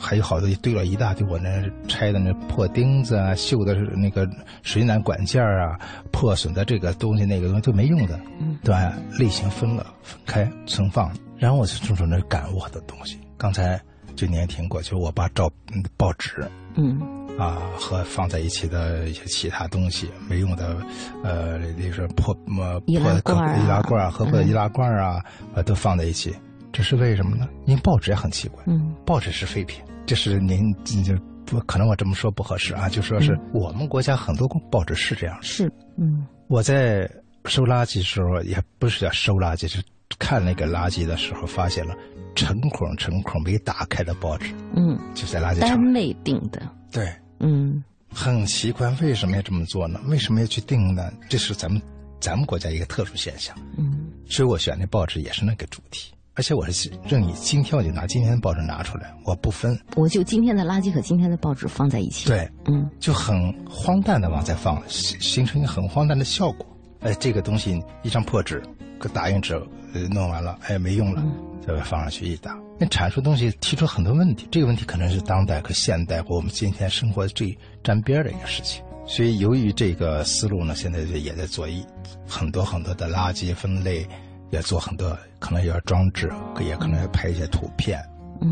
[0.04, 4.28] 还有好多堆了一大堆，我那拆的那破钉子啊，锈的那个
[4.64, 5.80] 水暖管件啊，
[6.12, 8.92] 破损的这个东西那个东西都没用的，嗯对吧？
[9.20, 13.20] 类型分了分开存放，然后我就种种那感悟很多东西。
[13.38, 13.80] 刚才
[14.22, 15.52] 就您也听过，就是我把照
[15.98, 17.02] 报纸，嗯，
[17.40, 20.78] 啊和放在一起的一些其他东西没用的，
[21.24, 26.36] 呃，比如说破么破的易拉罐和破的易拉罐啊，呃，都放在一起，
[26.72, 27.50] 这是为什么呢？
[27.66, 29.84] 因为报纸也很奇怪，嗯，报纸是废品。
[30.06, 30.72] 这是您
[31.04, 35.36] 就不可能我这么说不合适啊，就说是我们国家很多报纸是这样。
[35.42, 35.68] 是，
[35.98, 37.10] 嗯，我在
[37.46, 39.82] 收垃圾时候也不是叫收垃圾，是
[40.20, 41.96] 看那个垃圾的时候发现了
[42.36, 44.54] 成捆成捆没打开的报纸。
[44.76, 45.70] 嗯，就在垃圾场。
[45.70, 46.62] 单位订的。
[46.92, 47.12] 对。
[47.40, 47.84] 嗯，
[48.14, 50.00] 很奇怪，为什么要这么做呢？
[50.06, 51.12] 为什么要去订呢？
[51.28, 51.82] 这是咱们
[52.20, 53.56] 咱们国家一个特殊现象。
[53.78, 56.14] 嗯，所以我选的报纸也是那个主题。
[56.34, 62.26] 而且我是任你今天我就拿今天的报纸拿出来，我不分，我就今天的垃圾和今天的报纸放在一起。
[62.26, 66.66] 对，嗯，就很荒诞的往在放，形形成一个很荒诞的效果。
[67.02, 68.64] 哎，这个东西一张破纸，
[69.02, 69.56] 个打印纸，
[69.94, 71.22] 呃，弄完了，哎，没用了，
[71.68, 72.58] 再放上去一打。
[72.80, 78.82] 那阐述东西提出很多问题，这个问题可能是当代和现代和我们今天生活最沾边的一个事情。
[79.06, 81.86] 所以，由于这个思路呢，现在也在做一
[82.26, 84.08] 很多很多的垃圾分类。
[84.52, 86.30] 也做很多，可能要装置，
[86.60, 88.04] 也可能要拍一些图片，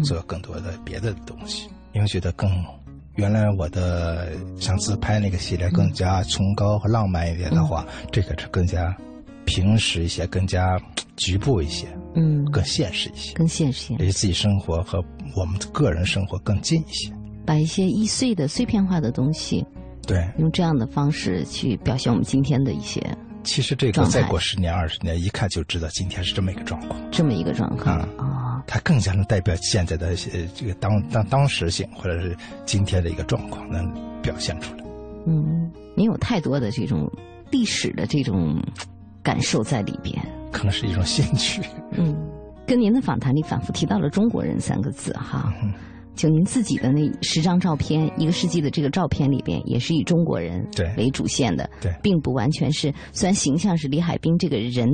[0.06, 1.68] 做更多的别的东西。
[1.92, 2.50] 因为觉得更
[3.16, 8.96] 原来我的像自拍那个系列更加崇高和浪漫一点的话，这个是更加
[9.50, 10.80] 平时一些，更加
[11.18, 13.94] 局部一些，嗯，更现实一些，更现实。
[13.94, 15.04] 一些，离自己生活和
[15.36, 17.12] 我们个人生活更近一些。
[17.48, 19.66] 把一些易碎的碎片化的东西，
[20.06, 23.02] 对，用这样的方式去表现我们今天的一些。
[23.44, 27.98] 其实这个再过十年二十年，一看就知道今天是这么一个状况，这么一个状况。
[28.18, 30.16] 啊，它更加能代表现在的
[30.54, 33.92] 这个当当当时性，或者是今天的一个状况，能
[34.22, 34.84] 表现出来。
[35.26, 37.10] 嗯，您有太多的这种
[37.50, 38.62] 历史的这种
[39.30, 40.16] 感受在里边，
[40.52, 41.62] 可能是一种兴趣。
[41.92, 42.18] 嗯，
[42.66, 45.54] 跟您的访谈里反复提到了“中国人”三个字，哈。
[46.16, 50.68] 就您自己的那十张照片，一个世纪的这个照片里边，也是以中国人
[50.98, 52.92] 为主线的，对，并不完全是。
[53.12, 54.90] 虽然形象是李海滨这个人，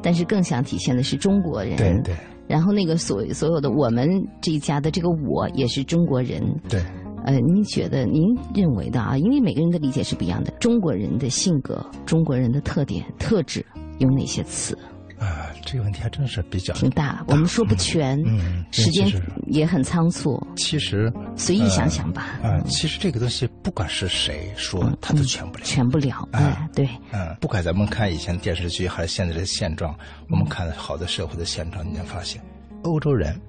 [0.00, 1.76] 但是更想体现的是中国人。
[1.76, 2.14] 对对。
[2.46, 4.08] 然后那个所所有的我们
[4.40, 6.40] 这一家的这个我也是中国人。
[6.68, 6.80] 对。
[7.24, 8.22] 呃，您觉得您
[8.54, 9.16] 认为的啊？
[9.16, 10.50] 因为每个人的理解是不一样的。
[10.60, 13.64] 中国人的性格、中国人的特点、特质
[13.98, 14.76] 有哪些词？
[15.18, 18.20] 啊，这个问题还真是比较挺大，我们说不全。
[18.26, 19.08] 嗯，时间
[19.46, 20.38] 也很仓促。
[20.56, 22.38] 其实随意想想吧。
[22.42, 25.64] 啊，其实这个东西不管是谁说，他都全不了。
[25.64, 26.28] 全不了。
[26.32, 26.86] 哎，对。
[27.12, 29.96] 嗯，不管咱们看以前电视剧还是现在的现状，
[30.28, 32.42] 我们看好的社会的现状，你能发现，
[32.82, 33.40] 欧洲人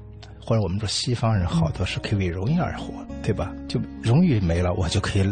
[0.45, 2.93] 或者我们说西方人，好多是可以为荣誉而活，
[3.23, 3.51] 对吧？
[3.67, 5.27] 就荣誉没了，我就可以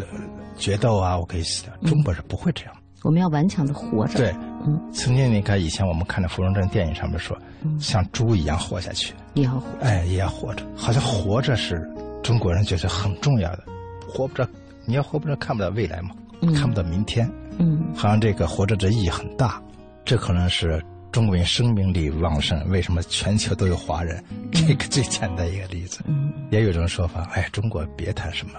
[0.58, 1.72] 决斗啊，我可以死掉。
[1.88, 2.74] 中国人不会这样。
[3.04, 4.18] 我们要顽强的活着。
[4.18, 4.34] 对，
[4.66, 7.38] 嗯，曾经你看以前我们看的《芙蓉镇》电影上面说，
[7.78, 10.64] 像猪一样活下去，也要活，哎，也要活着。
[10.74, 11.86] 好像活着是
[12.22, 13.64] 中国人觉得很重要的，
[14.08, 14.48] 活不着，
[14.86, 16.10] 你要活不着，看不到未来嘛，
[16.56, 17.30] 看不到明天。
[17.58, 19.62] 嗯，好像这个活着的意义很大，
[20.04, 20.82] 这可能是
[21.14, 22.68] 中国人生命力旺盛。
[22.68, 24.20] 为什么全球都有华人？
[24.50, 26.00] 这个最简单一个例子。
[26.08, 28.54] 嗯，也有一种说法，哎，中国别谈什么，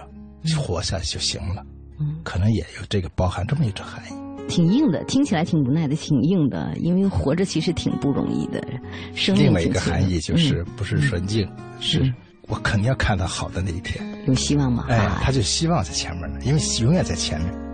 [0.58, 1.62] 活下去就行了。
[2.00, 4.48] 嗯，可能也有这个包含这么一种含义。
[4.48, 8.66] 挺硬的，听起来挺无奈的，挺硬的，因为活着其实挺不容易的。
[9.34, 11.46] 另外一个含义就是不是纯净，
[11.78, 12.10] 是
[12.48, 14.02] 我肯定要看到好的那一天。
[14.26, 14.86] 有希望吗？
[14.88, 17.65] 哎，他就希望在前面呢，因为永远在前面。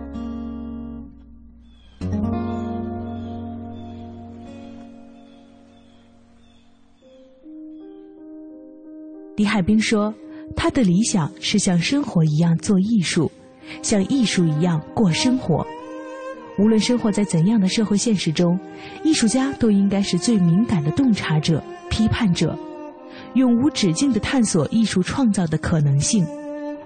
[9.35, 10.13] 李海滨说
[10.55, 13.31] ：“他的理想是像生活一样做艺术，
[13.81, 15.65] 像艺术一样过生活。”
[16.59, 18.59] 无论生活在怎样的社会现实中，
[19.03, 22.55] 艺术家都应该是最敏感的洞察者、批判者，
[23.33, 26.23] 永无止境的探索艺术创造的可能性，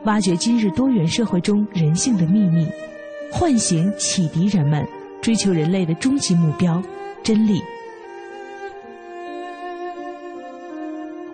[0.05, 2.65] 挖掘今日多元社会中人性的秘密，
[3.29, 4.87] 唤醒、启迪人们，
[5.21, 6.81] 追求人类的终极目标——
[7.21, 7.61] 真理。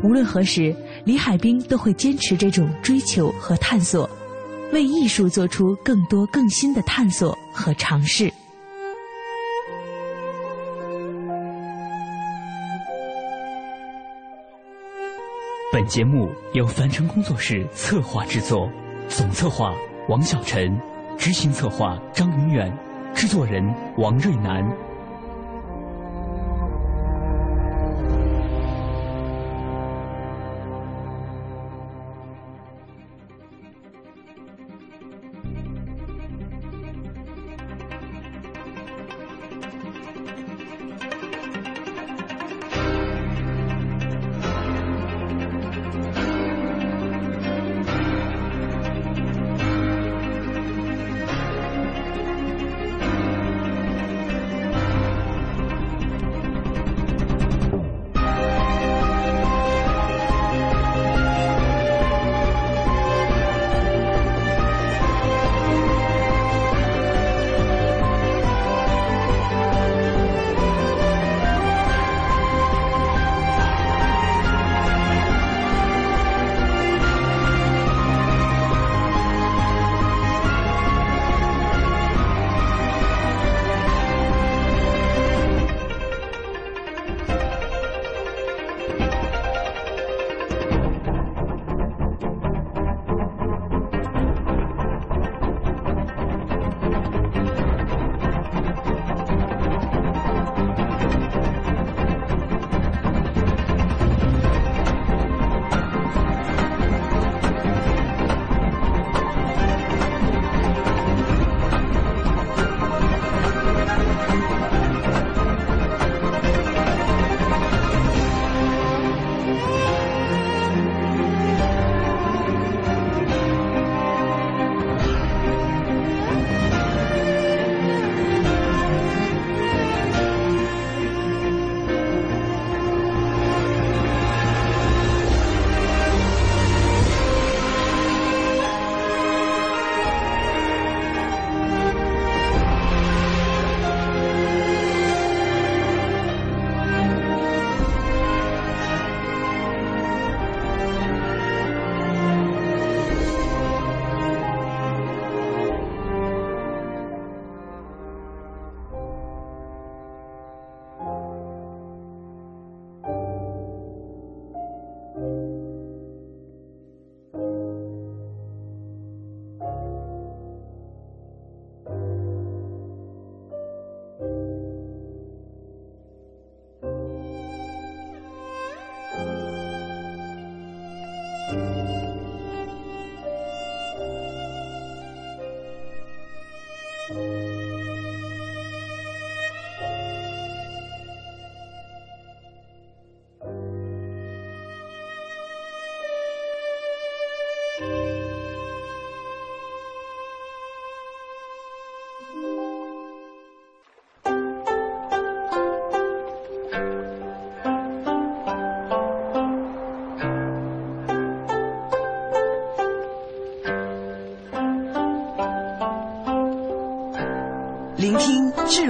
[0.03, 0.75] 无论何时，
[1.05, 4.09] 李海滨都会坚持这种追求和探索。
[4.71, 8.31] 为艺术做出更多更新的探索和尝试。
[15.71, 18.69] 本节目由凡尘工作室策划制作，
[19.09, 19.75] 总策划
[20.07, 20.75] 王小晨，
[21.17, 22.75] 执行策划张云远，
[23.13, 23.63] 制作人
[23.97, 24.65] 王瑞南。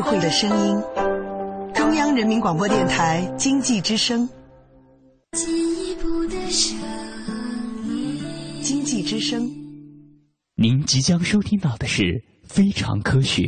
[0.04, 0.84] 慧的声音，
[1.74, 4.28] 中央人民广播电台经济之声
[5.32, 6.78] 记忆的声
[7.86, 8.22] 音。
[8.62, 9.50] 经济之声。
[10.56, 12.02] 您即将收听到的是
[12.48, 13.44] 《非常科学》，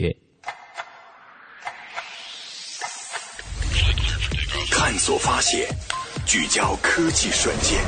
[4.72, 5.68] 探索发现，
[6.26, 7.84] 聚焦科技瞬间，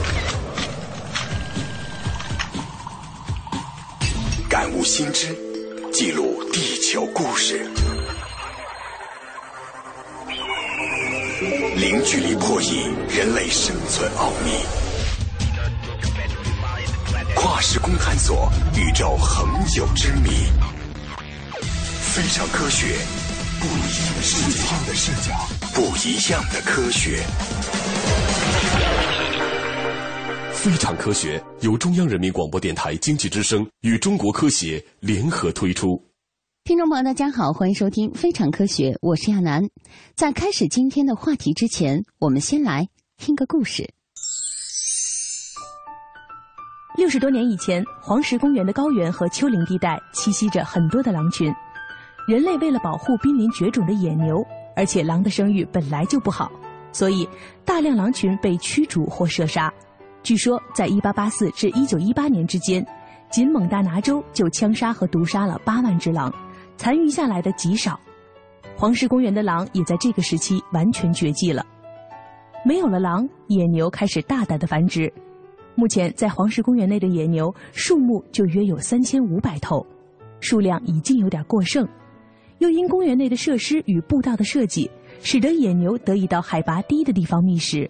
[4.50, 5.34] 感悟新知，
[5.94, 7.66] 记录地球故事。
[11.40, 14.54] 零距离破译人类生存奥秘，
[17.36, 20.32] 跨时空探索宇宙恒久之谜。
[22.02, 22.88] 非常科学，
[23.60, 24.16] 不一
[24.66, 27.24] 样的视角，不一样的科学。
[30.54, 36.04] 非常科学由中央人民广播电台经济之声与中国科协联合推出。
[36.68, 39.70] 听众朋友，大家好，欢迎收听《非常科学》，我是亚楠。
[40.16, 43.90] 在开始今天的话题之前，我们先来听个故事。
[46.98, 51.50] 六十多年以前，黄石公园的高原和丘陵地带栖息着很多的狼群。
[52.28, 54.46] 人类为了保护濒临绝种的野牛，
[54.76, 56.52] 而且狼的声誉本来就不好，
[56.92, 57.26] 所以
[57.64, 59.74] 大量狼群被驱逐或射杀。
[60.22, 62.86] 据说，在一八八四至一九一八年之间，
[63.32, 66.30] 仅蒙大拿州就枪杀和毒杀了八万只狼。
[66.78, 68.00] 残余下来的极少，
[68.76, 71.66] 黄石公园的狼也在这个时期完全绝迹了。
[72.64, 75.12] 没有了狼，野牛开始大胆的繁殖。
[75.76, 79.86] 目前在黄石公园内的野牛数目就约有三千五百头，
[80.40, 81.88] 数量已经有点过剩。
[82.60, 84.90] 又因公园内的设施与步道的设计，
[85.22, 87.90] 使得野牛得以到海拔低的地方觅食，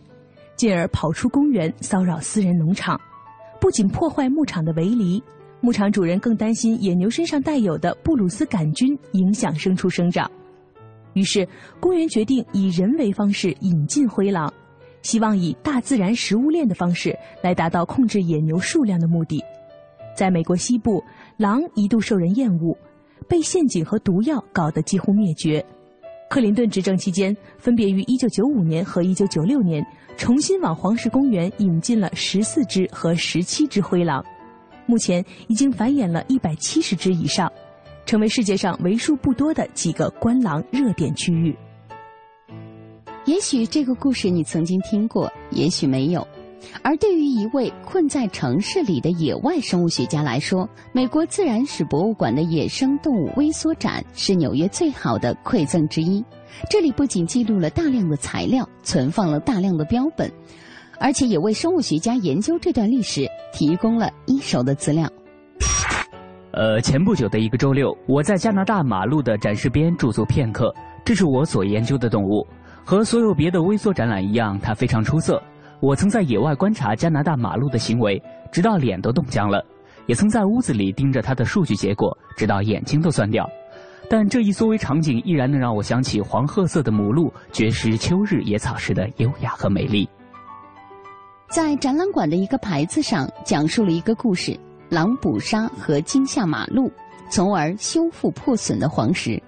[0.55, 2.99] 进而跑出公园骚扰私人农场，
[3.59, 5.23] 不仅破坏牧场的围篱。
[5.59, 10.29] 牧场主人更担心野牛身上带有的布鲁斯杆菌影响牲畜生长，
[11.13, 11.47] 于是
[11.79, 14.53] 公园决定以人为方式引进灰狼，
[15.01, 19.43] 希望以大自然食物链的方式来达到控制野牛数量的目的。
[20.15, 21.03] 在美国西部，
[21.37, 22.77] 狼一度受人厌恶，
[23.27, 25.63] 被陷阱和毒药搞得几乎灭绝。
[26.29, 29.85] 克林顿执政期间，分别于1995年和1996年
[30.17, 34.23] 重新往黄石公园引进了14只和17只灰狼。
[34.87, 37.51] 目前已经繁衍了一百七十只以上，
[38.05, 41.55] 成为世界上为数不多的几个观狼热点区域。
[43.25, 46.25] 也许这个故事你曾经听过，也许没有。
[46.81, 56.23] 而对于一位困在城市里的野外生物学家来说，美国自然史博物馆的野生动物微缩展是纽约最好的馈赠之一。
[56.69, 60.31] 这里不仅记录了大量的材料，存放了大量的标本。
[60.99, 65.09] 而且也为生物学家研究这段历史提供了一手的资料。
[66.51, 70.73] 呃，前不久的一个周六，我在加拿大马路的展示边驻足片刻。
[71.05, 72.45] 这是我所研究的动物，
[72.83, 75.41] 和所有别的微缩展览一样，它非常出色。
[75.79, 78.21] 我曾在野外观察加拿大马路的行为，
[78.51, 79.61] 直到脸都冻僵了；
[80.07, 83.47] 也曾在屋子里盯着它的数据结果，直到眼睛都酸掉。
[84.09, 90.09] 但这一缩微场景依然能让我想起黄褐色的母鹿绝食秋日野草时的优雅和美丽。
[91.49, 96.91] 在展览馆的一个牌子上，讲述了一个故事：狼捕杀和惊吓马路，
[97.31, 99.41] 从而修复破损的黄石。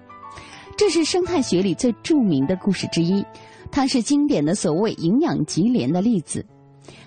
[0.78, 3.22] 这是生态学里最著名的故事之一，
[3.70, 6.44] 它是经典的所谓营养级联的例子。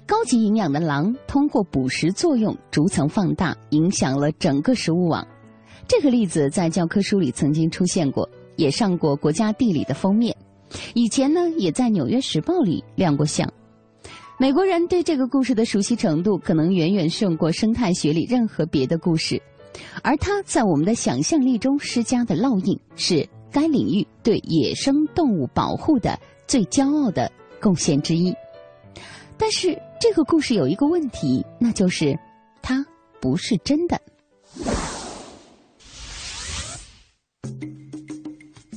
[0.05, 5.27] 高级营养的狼通过捕食作用逐层放大，影响了整个食物网。
[5.87, 10.35] 这个例子在教科书里曾经出现过，也上过国家地理的封面。
[10.93, 13.51] 以前呢，也在《纽约时报》里亮过相。
[14.43, 19.41] 美国人对这个故事的熟悉程度，可能远远胜过生态学里任何别的故事，
[20.03, 27.31] 而它在我们的想象力中施加的烙印，是该领域对野生动物保护的最骄傲的
[27.61, 28.35] 贡献之一。
[29.37, 32.13] 但是，这个故事有一个问题，那就是
[32.61, 32.85] 它
[33.21, 33.97] 不是真的。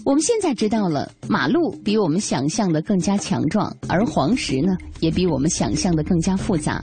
[0.07, 6.80] 我们现在知道了，马路比我们想象的更加强壮，而黄石呢，也比我们想象的更加复杂。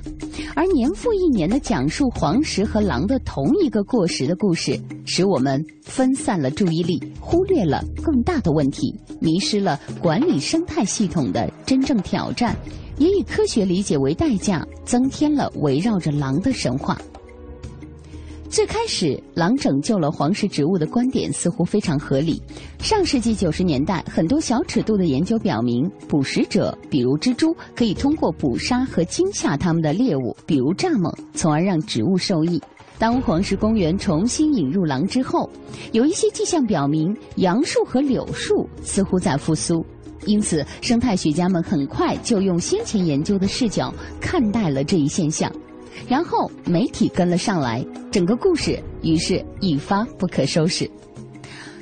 [0.54, 12.54] 而年复一年的讲述黄石和狼的同一个过时的故事，使我们分散了注意力，忽略了更大的问题，迷失了管理生态系统的真正挑战，
[12.98, 17.00] 也以科学理解为代价，增添了围绕着狼的神话。
[18.54, 22.40] 最开始，狼拯救了黄石植物的观点似乎非常合理。
[22.78, 32.62] 上世纪九十年代，很多小尺度的研究表明，捕食者，比如蜘蛛，可以通过捕杀和惊吓它们的猎物，比如蚱蜢，从而让植物受益。
[33.00, 35.50] 当黄石公园重新引入狼之后，
[35.92, 39.84] 有一些迹象表明，杨树和柳树似乎在复苏。
[40.28, 43.92] 因此，生态学家们很快就用先前研究的视角
[44.22, 45.52] 看待了这一现象。
[46.08, 50.90] 然后媒体跟了上来，整个故事于是一发不可收拾。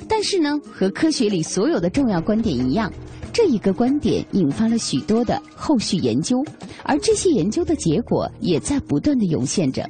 [0.08, 2.92] 但是呢，和科学里所有的重要观点一样，
[3.32, 6.44] 这一个观点引发了许多的后续研究，
[6.82, 9.88] 而这些研究的结果也在不断的涌现着。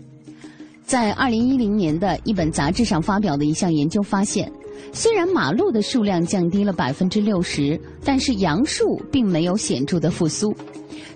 [0.84, 4.50] 在二零一零年的一本杂志上发表的一项研究发现，
[4.90, 10.54] 虽然马路的数量降低了百分之六十，但是杨树并没有显著的复苏。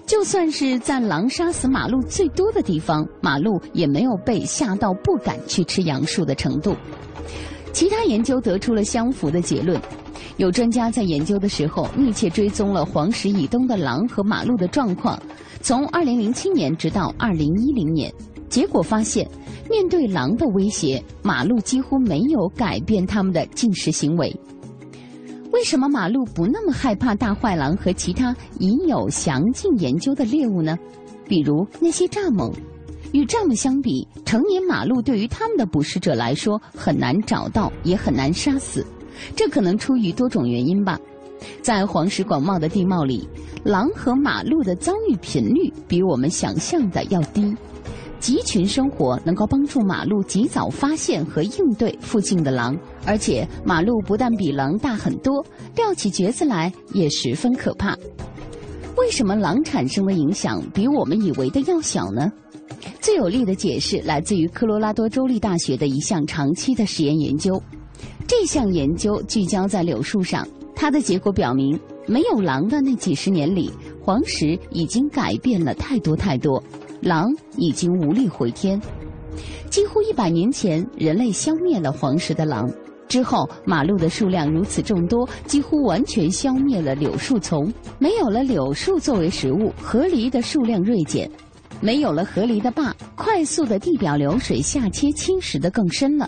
[0.06, 6.76] 就算是在狼杀死马鹿最多的地方，马鹿也没有被吓到不敢去吃杨树的程度。
[7.72, 9.80] 其他研究得出了相符的结论。
[10.36, 15.20] 有专家在研究的时候密切追踪了黄石以东的狼和马鹿的状况，
[15.60, 18.12] 从2007年直到2010年，
[18.48, 19.28] 结果发现，
[19.68, 24.34] 面对狼的威胁，马鹿几乎没有改变它们的进食行为。
[25.52, 30.78] 为什么马鹿不那么害怕大坏狼和其他已有详尽研究的猎物呢？
[31.26, 32.52] 比如那些蚱蜢。
[33.12, 38.84] 与蚱蜢相比，成年马鹿对于它们的捕食者来说很难找到，也很难杀死。
[39.34, 40.98] 这可能出于多种原因吧。
[41.62, 43.26] 在黄石广袤的地貌里，
[43.64, 47.56] 狼和马鹿的遭遇频率比我们想象的要低。
[48.18, 55.44] 集群生活能够帮助马鹿及早发现和应对附近的狼，而且马鹿不但比狼大很多，
[55.76, 57.96] 撂起蹶子来也十分可怕。
[58.96, 62.32] 为什么狼产生的影响比我们以为的要小呢？
[63.00, 67.62] 最有力的解释来自于科罗拉多州立大学的一项长期的实验研究。
[68.26, 73.70] 这项研究聚焦在柳树上，它的结果表明，没有狼的那几十年里，
[74.02, 76.60] 黄石已经改变了太多太多。
[77.00, 78.80] 狼已经无力回天。
[79.70, 82.70] 几乎一百年前，人类消灭了黄石的狼
[83.08, 87.72] 之后，马鹿的数量如此众多，几乎完全消灭了柳树丛。
[87.98, 91.30] 没有了柳树作为食物，河狸的数量锐减。
[91.80, 96.26] 没有了河狸的坝，快速的地表流水下切侵蚀的更深了，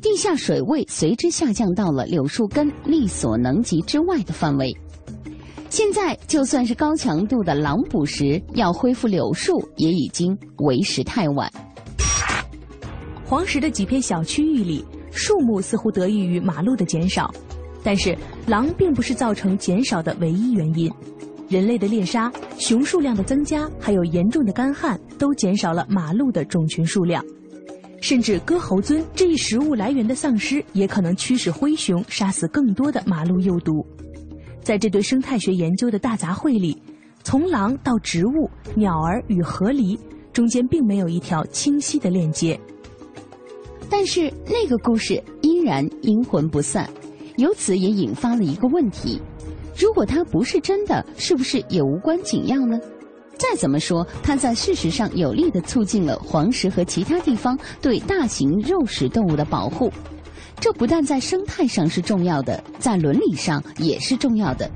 [0.00, 4.74] 地下水位随之下降到了柳树根力所能及之外的范围。
[5.70, 11.48] 现在就算是高强度的狼捕食，要恢复柳树也已经为时太晚。
[13.24, 17.32] 黄石的几片小区域里，树木似乎得益于马路的减少，
[17.84, 18.18] 但是
[18.48, 20.92] 狼并不是造成减少的唯一原因。
[21.48, 27.24] 人类的猎杀、熊数量的增加，还有严重的干旱，都减少了马鹿的种群数量。
[28.00, 33.86] 甚至割喉尊这一食物来源的丧失，也可能驱使灰熊杀死更多的马鹿幼犊。
[34.62, 36.80] 在这对生态学研究的大杂烩里，
[37.22, 39.98] 从狼到植物、鸟儿与河狸，
[40.32, 42.58] 中间并没有一条清晰的链接。
[43.88, 46.88] 但是那个故事依然阴魂不散，
[47.36, 49.20] 由此也引发了一个问题：
[49.76, 52.78] 如果它不是真的，是不是也无关紧要呢？
[53.36, 59.90] 再怎么说，它在事实上有力的促进了黄石和其他地方对大型肉食动物的保护。
[60.60, 64.70] 这不但在生态上是重要的，在伦理上也是重要的。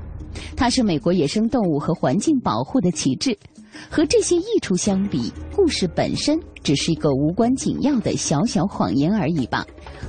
[0.57, 3.37] 它是美国野生动物和环境保护的旗帜。
[3.89, 9.65] 和这些益处相比，故事本身只是一个无关紧要的小小谎言而已吧。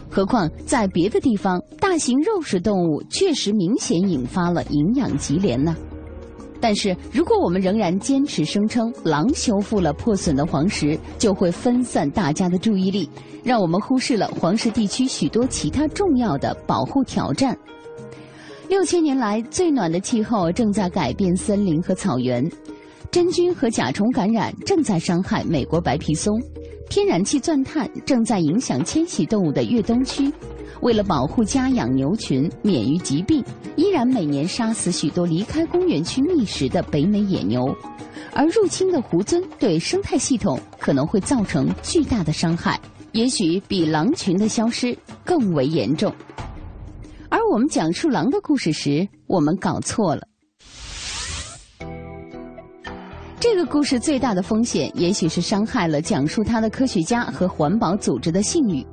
[0.09, 5.77] 何况在别的地方，大型肉食动物确实明显引发了营养级联呢。
[6.66, 13.08] 但是，如果我们仍然坚持声称狼修复了破损的黄石，就会分散大家的注意力，
[13.44, 17.56] 让我们忽视了黄石地区许多其他重要的保护挑战。
[18.68, 22.44] 六千年来，最暖的气候正在改变森林和草原，
[23.12, 26.36] 真菌和甲虫感染正在伤害美国白皮松，
[26.90, 30.32] 天然气钻探正在影响迁徙动物的越冬区。
[30.83, 33.43] 为了保护家养牛群免于疾病，
[33.77, 37.74] 依然每年杀死许多离开公园区觅食的北美野牛，
[38.33, 42.81] 而入侵的狐尊对生态系统可能会造成巨大的伤害，
[43.12, 46.12] 也许比狼群的消失更为严重。
[47.29, 50.22] 而我们讲述狼的故事时，我们搞错了。
[53.39, 58.85] 这个故事最大的风险，也许是伤害了讲述它的科学家和环保组织的信誉。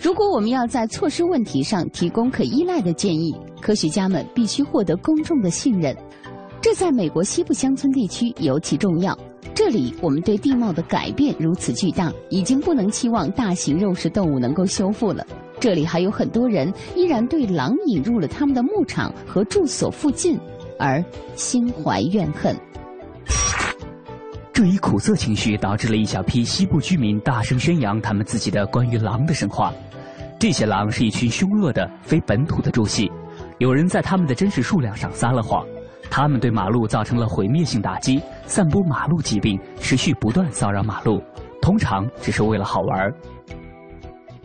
[0.00, 5.96] 如果我们要在措施问题上提供可依赖的建议，科学家们必须获得公众的信任。
[6.60, 9.16] 这在美国西部乡村地区尤其重要。
[9.54, 15.26] 这里我们对地貌的改变如此巨大，已经不能期望大型肉食动物能够修复了。
[15.58, 20.38] 这里还有很多人依然对狼引入了他们的牧场和住所附近
[20.78, 21.04] 而
[21.34, 22.54] 心怀怨恨。
[24.58, 29.72] 这一苦涩情绪导致了一小批西部居民大声宣扬他们自己的关于狼的神话。
[30.36, 33.08] 这些狼是一群凶恶的非本土的猪系，
[33.58, 35.64] 有人在他们的真实数量上撒了谎。
[36.10, 41.22] 他们对马路造成了毁灭性打击，散播马路疾病，持续不断骚扰马路，
[41.62, 43.12] 通常只是为了好玩。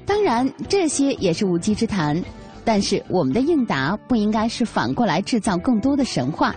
[0.06, 2.24] 当然，这些也是无稽之谈。
[2.64, 6.54] 但是，我们的应答不应该是反过来制造更多的神话。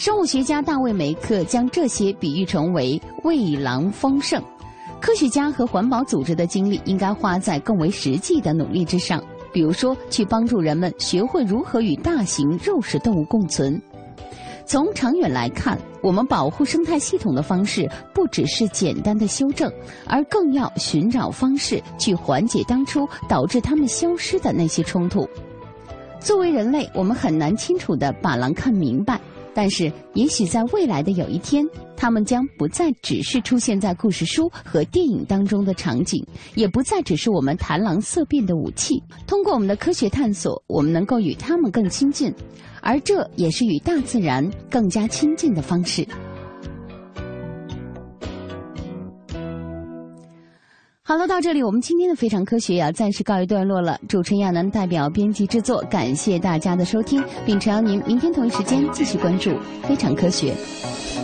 [0.00, 4.42] 生物学家大卫·梅克将这些比喻成为为狼丰盛，
[4.98, 9.22] 科学家和环保组织的精力应该花在更为实际的努力之上，
[9.52, 13.78] 比如说去帮助人们学会如何与大型肉食动物共存。
[14.64, 19.70] 从长远来看，我们保护生态系统的方式不只是简单的修正，
[20.06, 25.28] 而更要寻找方式去缓解当初导致它们消失的那些冲突。
[26.20, 29.20] 作为人类，我们很难清楚地把狼看明白。
[29.52, 36.24] 但是，也许在未来的有一天，他们将不再只是出现在故事书和电影当中的场景，
[36.54, 39.02] 也不再只是我们谈狼色变的武器。
[39.26, 42.32] 通过我们的科学探索，我们能够与他们更亲近，
[42.80, 46.06] 而这也是与大自然更加亲近的方式。
[51.10, 53.98] 好了，到这里我们今天的非常科学要暂时告一段落了。
[54.06, 59.50] 主持人亚楠代表编辑制作，感谢大家的收听，并诚邀您明天同一时间继续关注
[59.88, 60.54] 非常科学。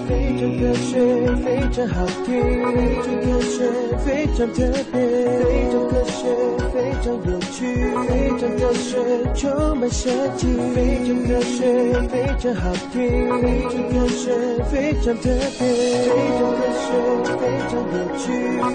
[0.09, 0.99] 非常科学，
[1.37, 3.70] 非常好听，非常科学，
[4.05, 4.99] 非常特别，
[5.39, 6.26] 非常科学，
[6.74, 7.62] 非常有趣，
[8.09, 8.11] 非
[8.41, 8.99] 常科学，
[9.34, 10.49] 充满神奇。
[10.74, 11.62] 非常科学，
[12.09, 12.99] 非常好听，
[13.41, 14.34] 非常科学，
[14.68, 15.70] 非常特别，
[16.03, 16.91] 非常科学，
[17.39, 18.24] 非常有趣，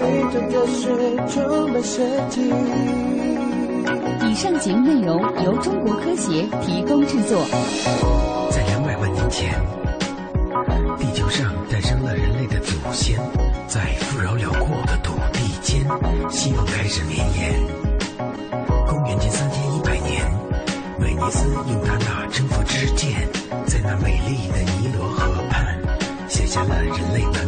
[0.32, 0.80] 常科学，
[4.28, 7.44] 以上节目内容由中国科协提供制作。
[8.50, 9.52] 在两百万年前。
[10.98, 13.18] 地球上诞生了人类的祖先，
[13.66, 15.82] 在富饶辽阔的土地间，
[16.30, 17.54] 希望开始绵延。
[18.86, 20.24] 公元前三千一百年，
[21.00, 23.28] 美尼斯用他那征服之剑，
[23.66, 25.76] 在那美丽的尼罗河畔，
[26.28, 27.41] 写下了人类的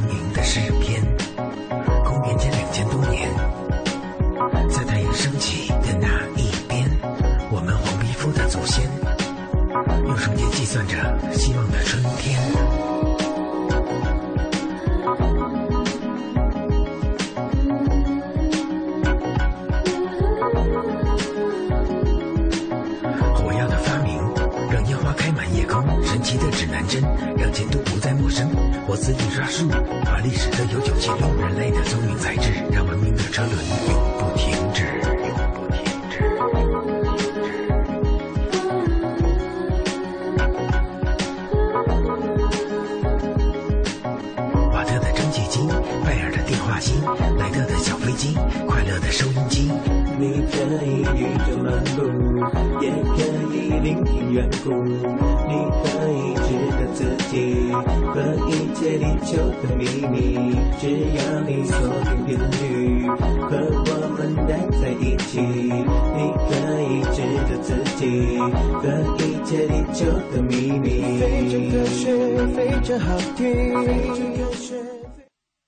[28.95, 28.97] 生。
[28.97, 29.68] 活字印刷术
[30.05, 33.53] 把历史的悠久记录，人类的聪明才智，让文明的车轮
[33.88, 36.22] 永不停止，永不停止。
[44.72, 45.59] 瓦特的蒸汽机，
[46.07, 46.95] 贝尔的电话机，
[47.38, 48.36] 莱特的小飞机，
[48.68, 49.72] 快乐的收音机。
[50.16, 51.99] 你可以宇宙漫步，
[52.80, 53.22] 也可
[53.53, 54.84] 以聆听远古。
[58.85, 60.82] 解地球的秘密，只
[61.16, 61.72] 要你锁
[62.05, 65.41] 定频率，和我们待在一起。
[65.41, 67.16] 你可以值
[67.49, 67.66] 得自
[67.97, 67.99] 己
[68.82, 68.85] 和
[69.16, 70.85] 一切地球的秘密。
[71.18, 72.05] 非常科学，
[72.55, 74.34] 非常好听。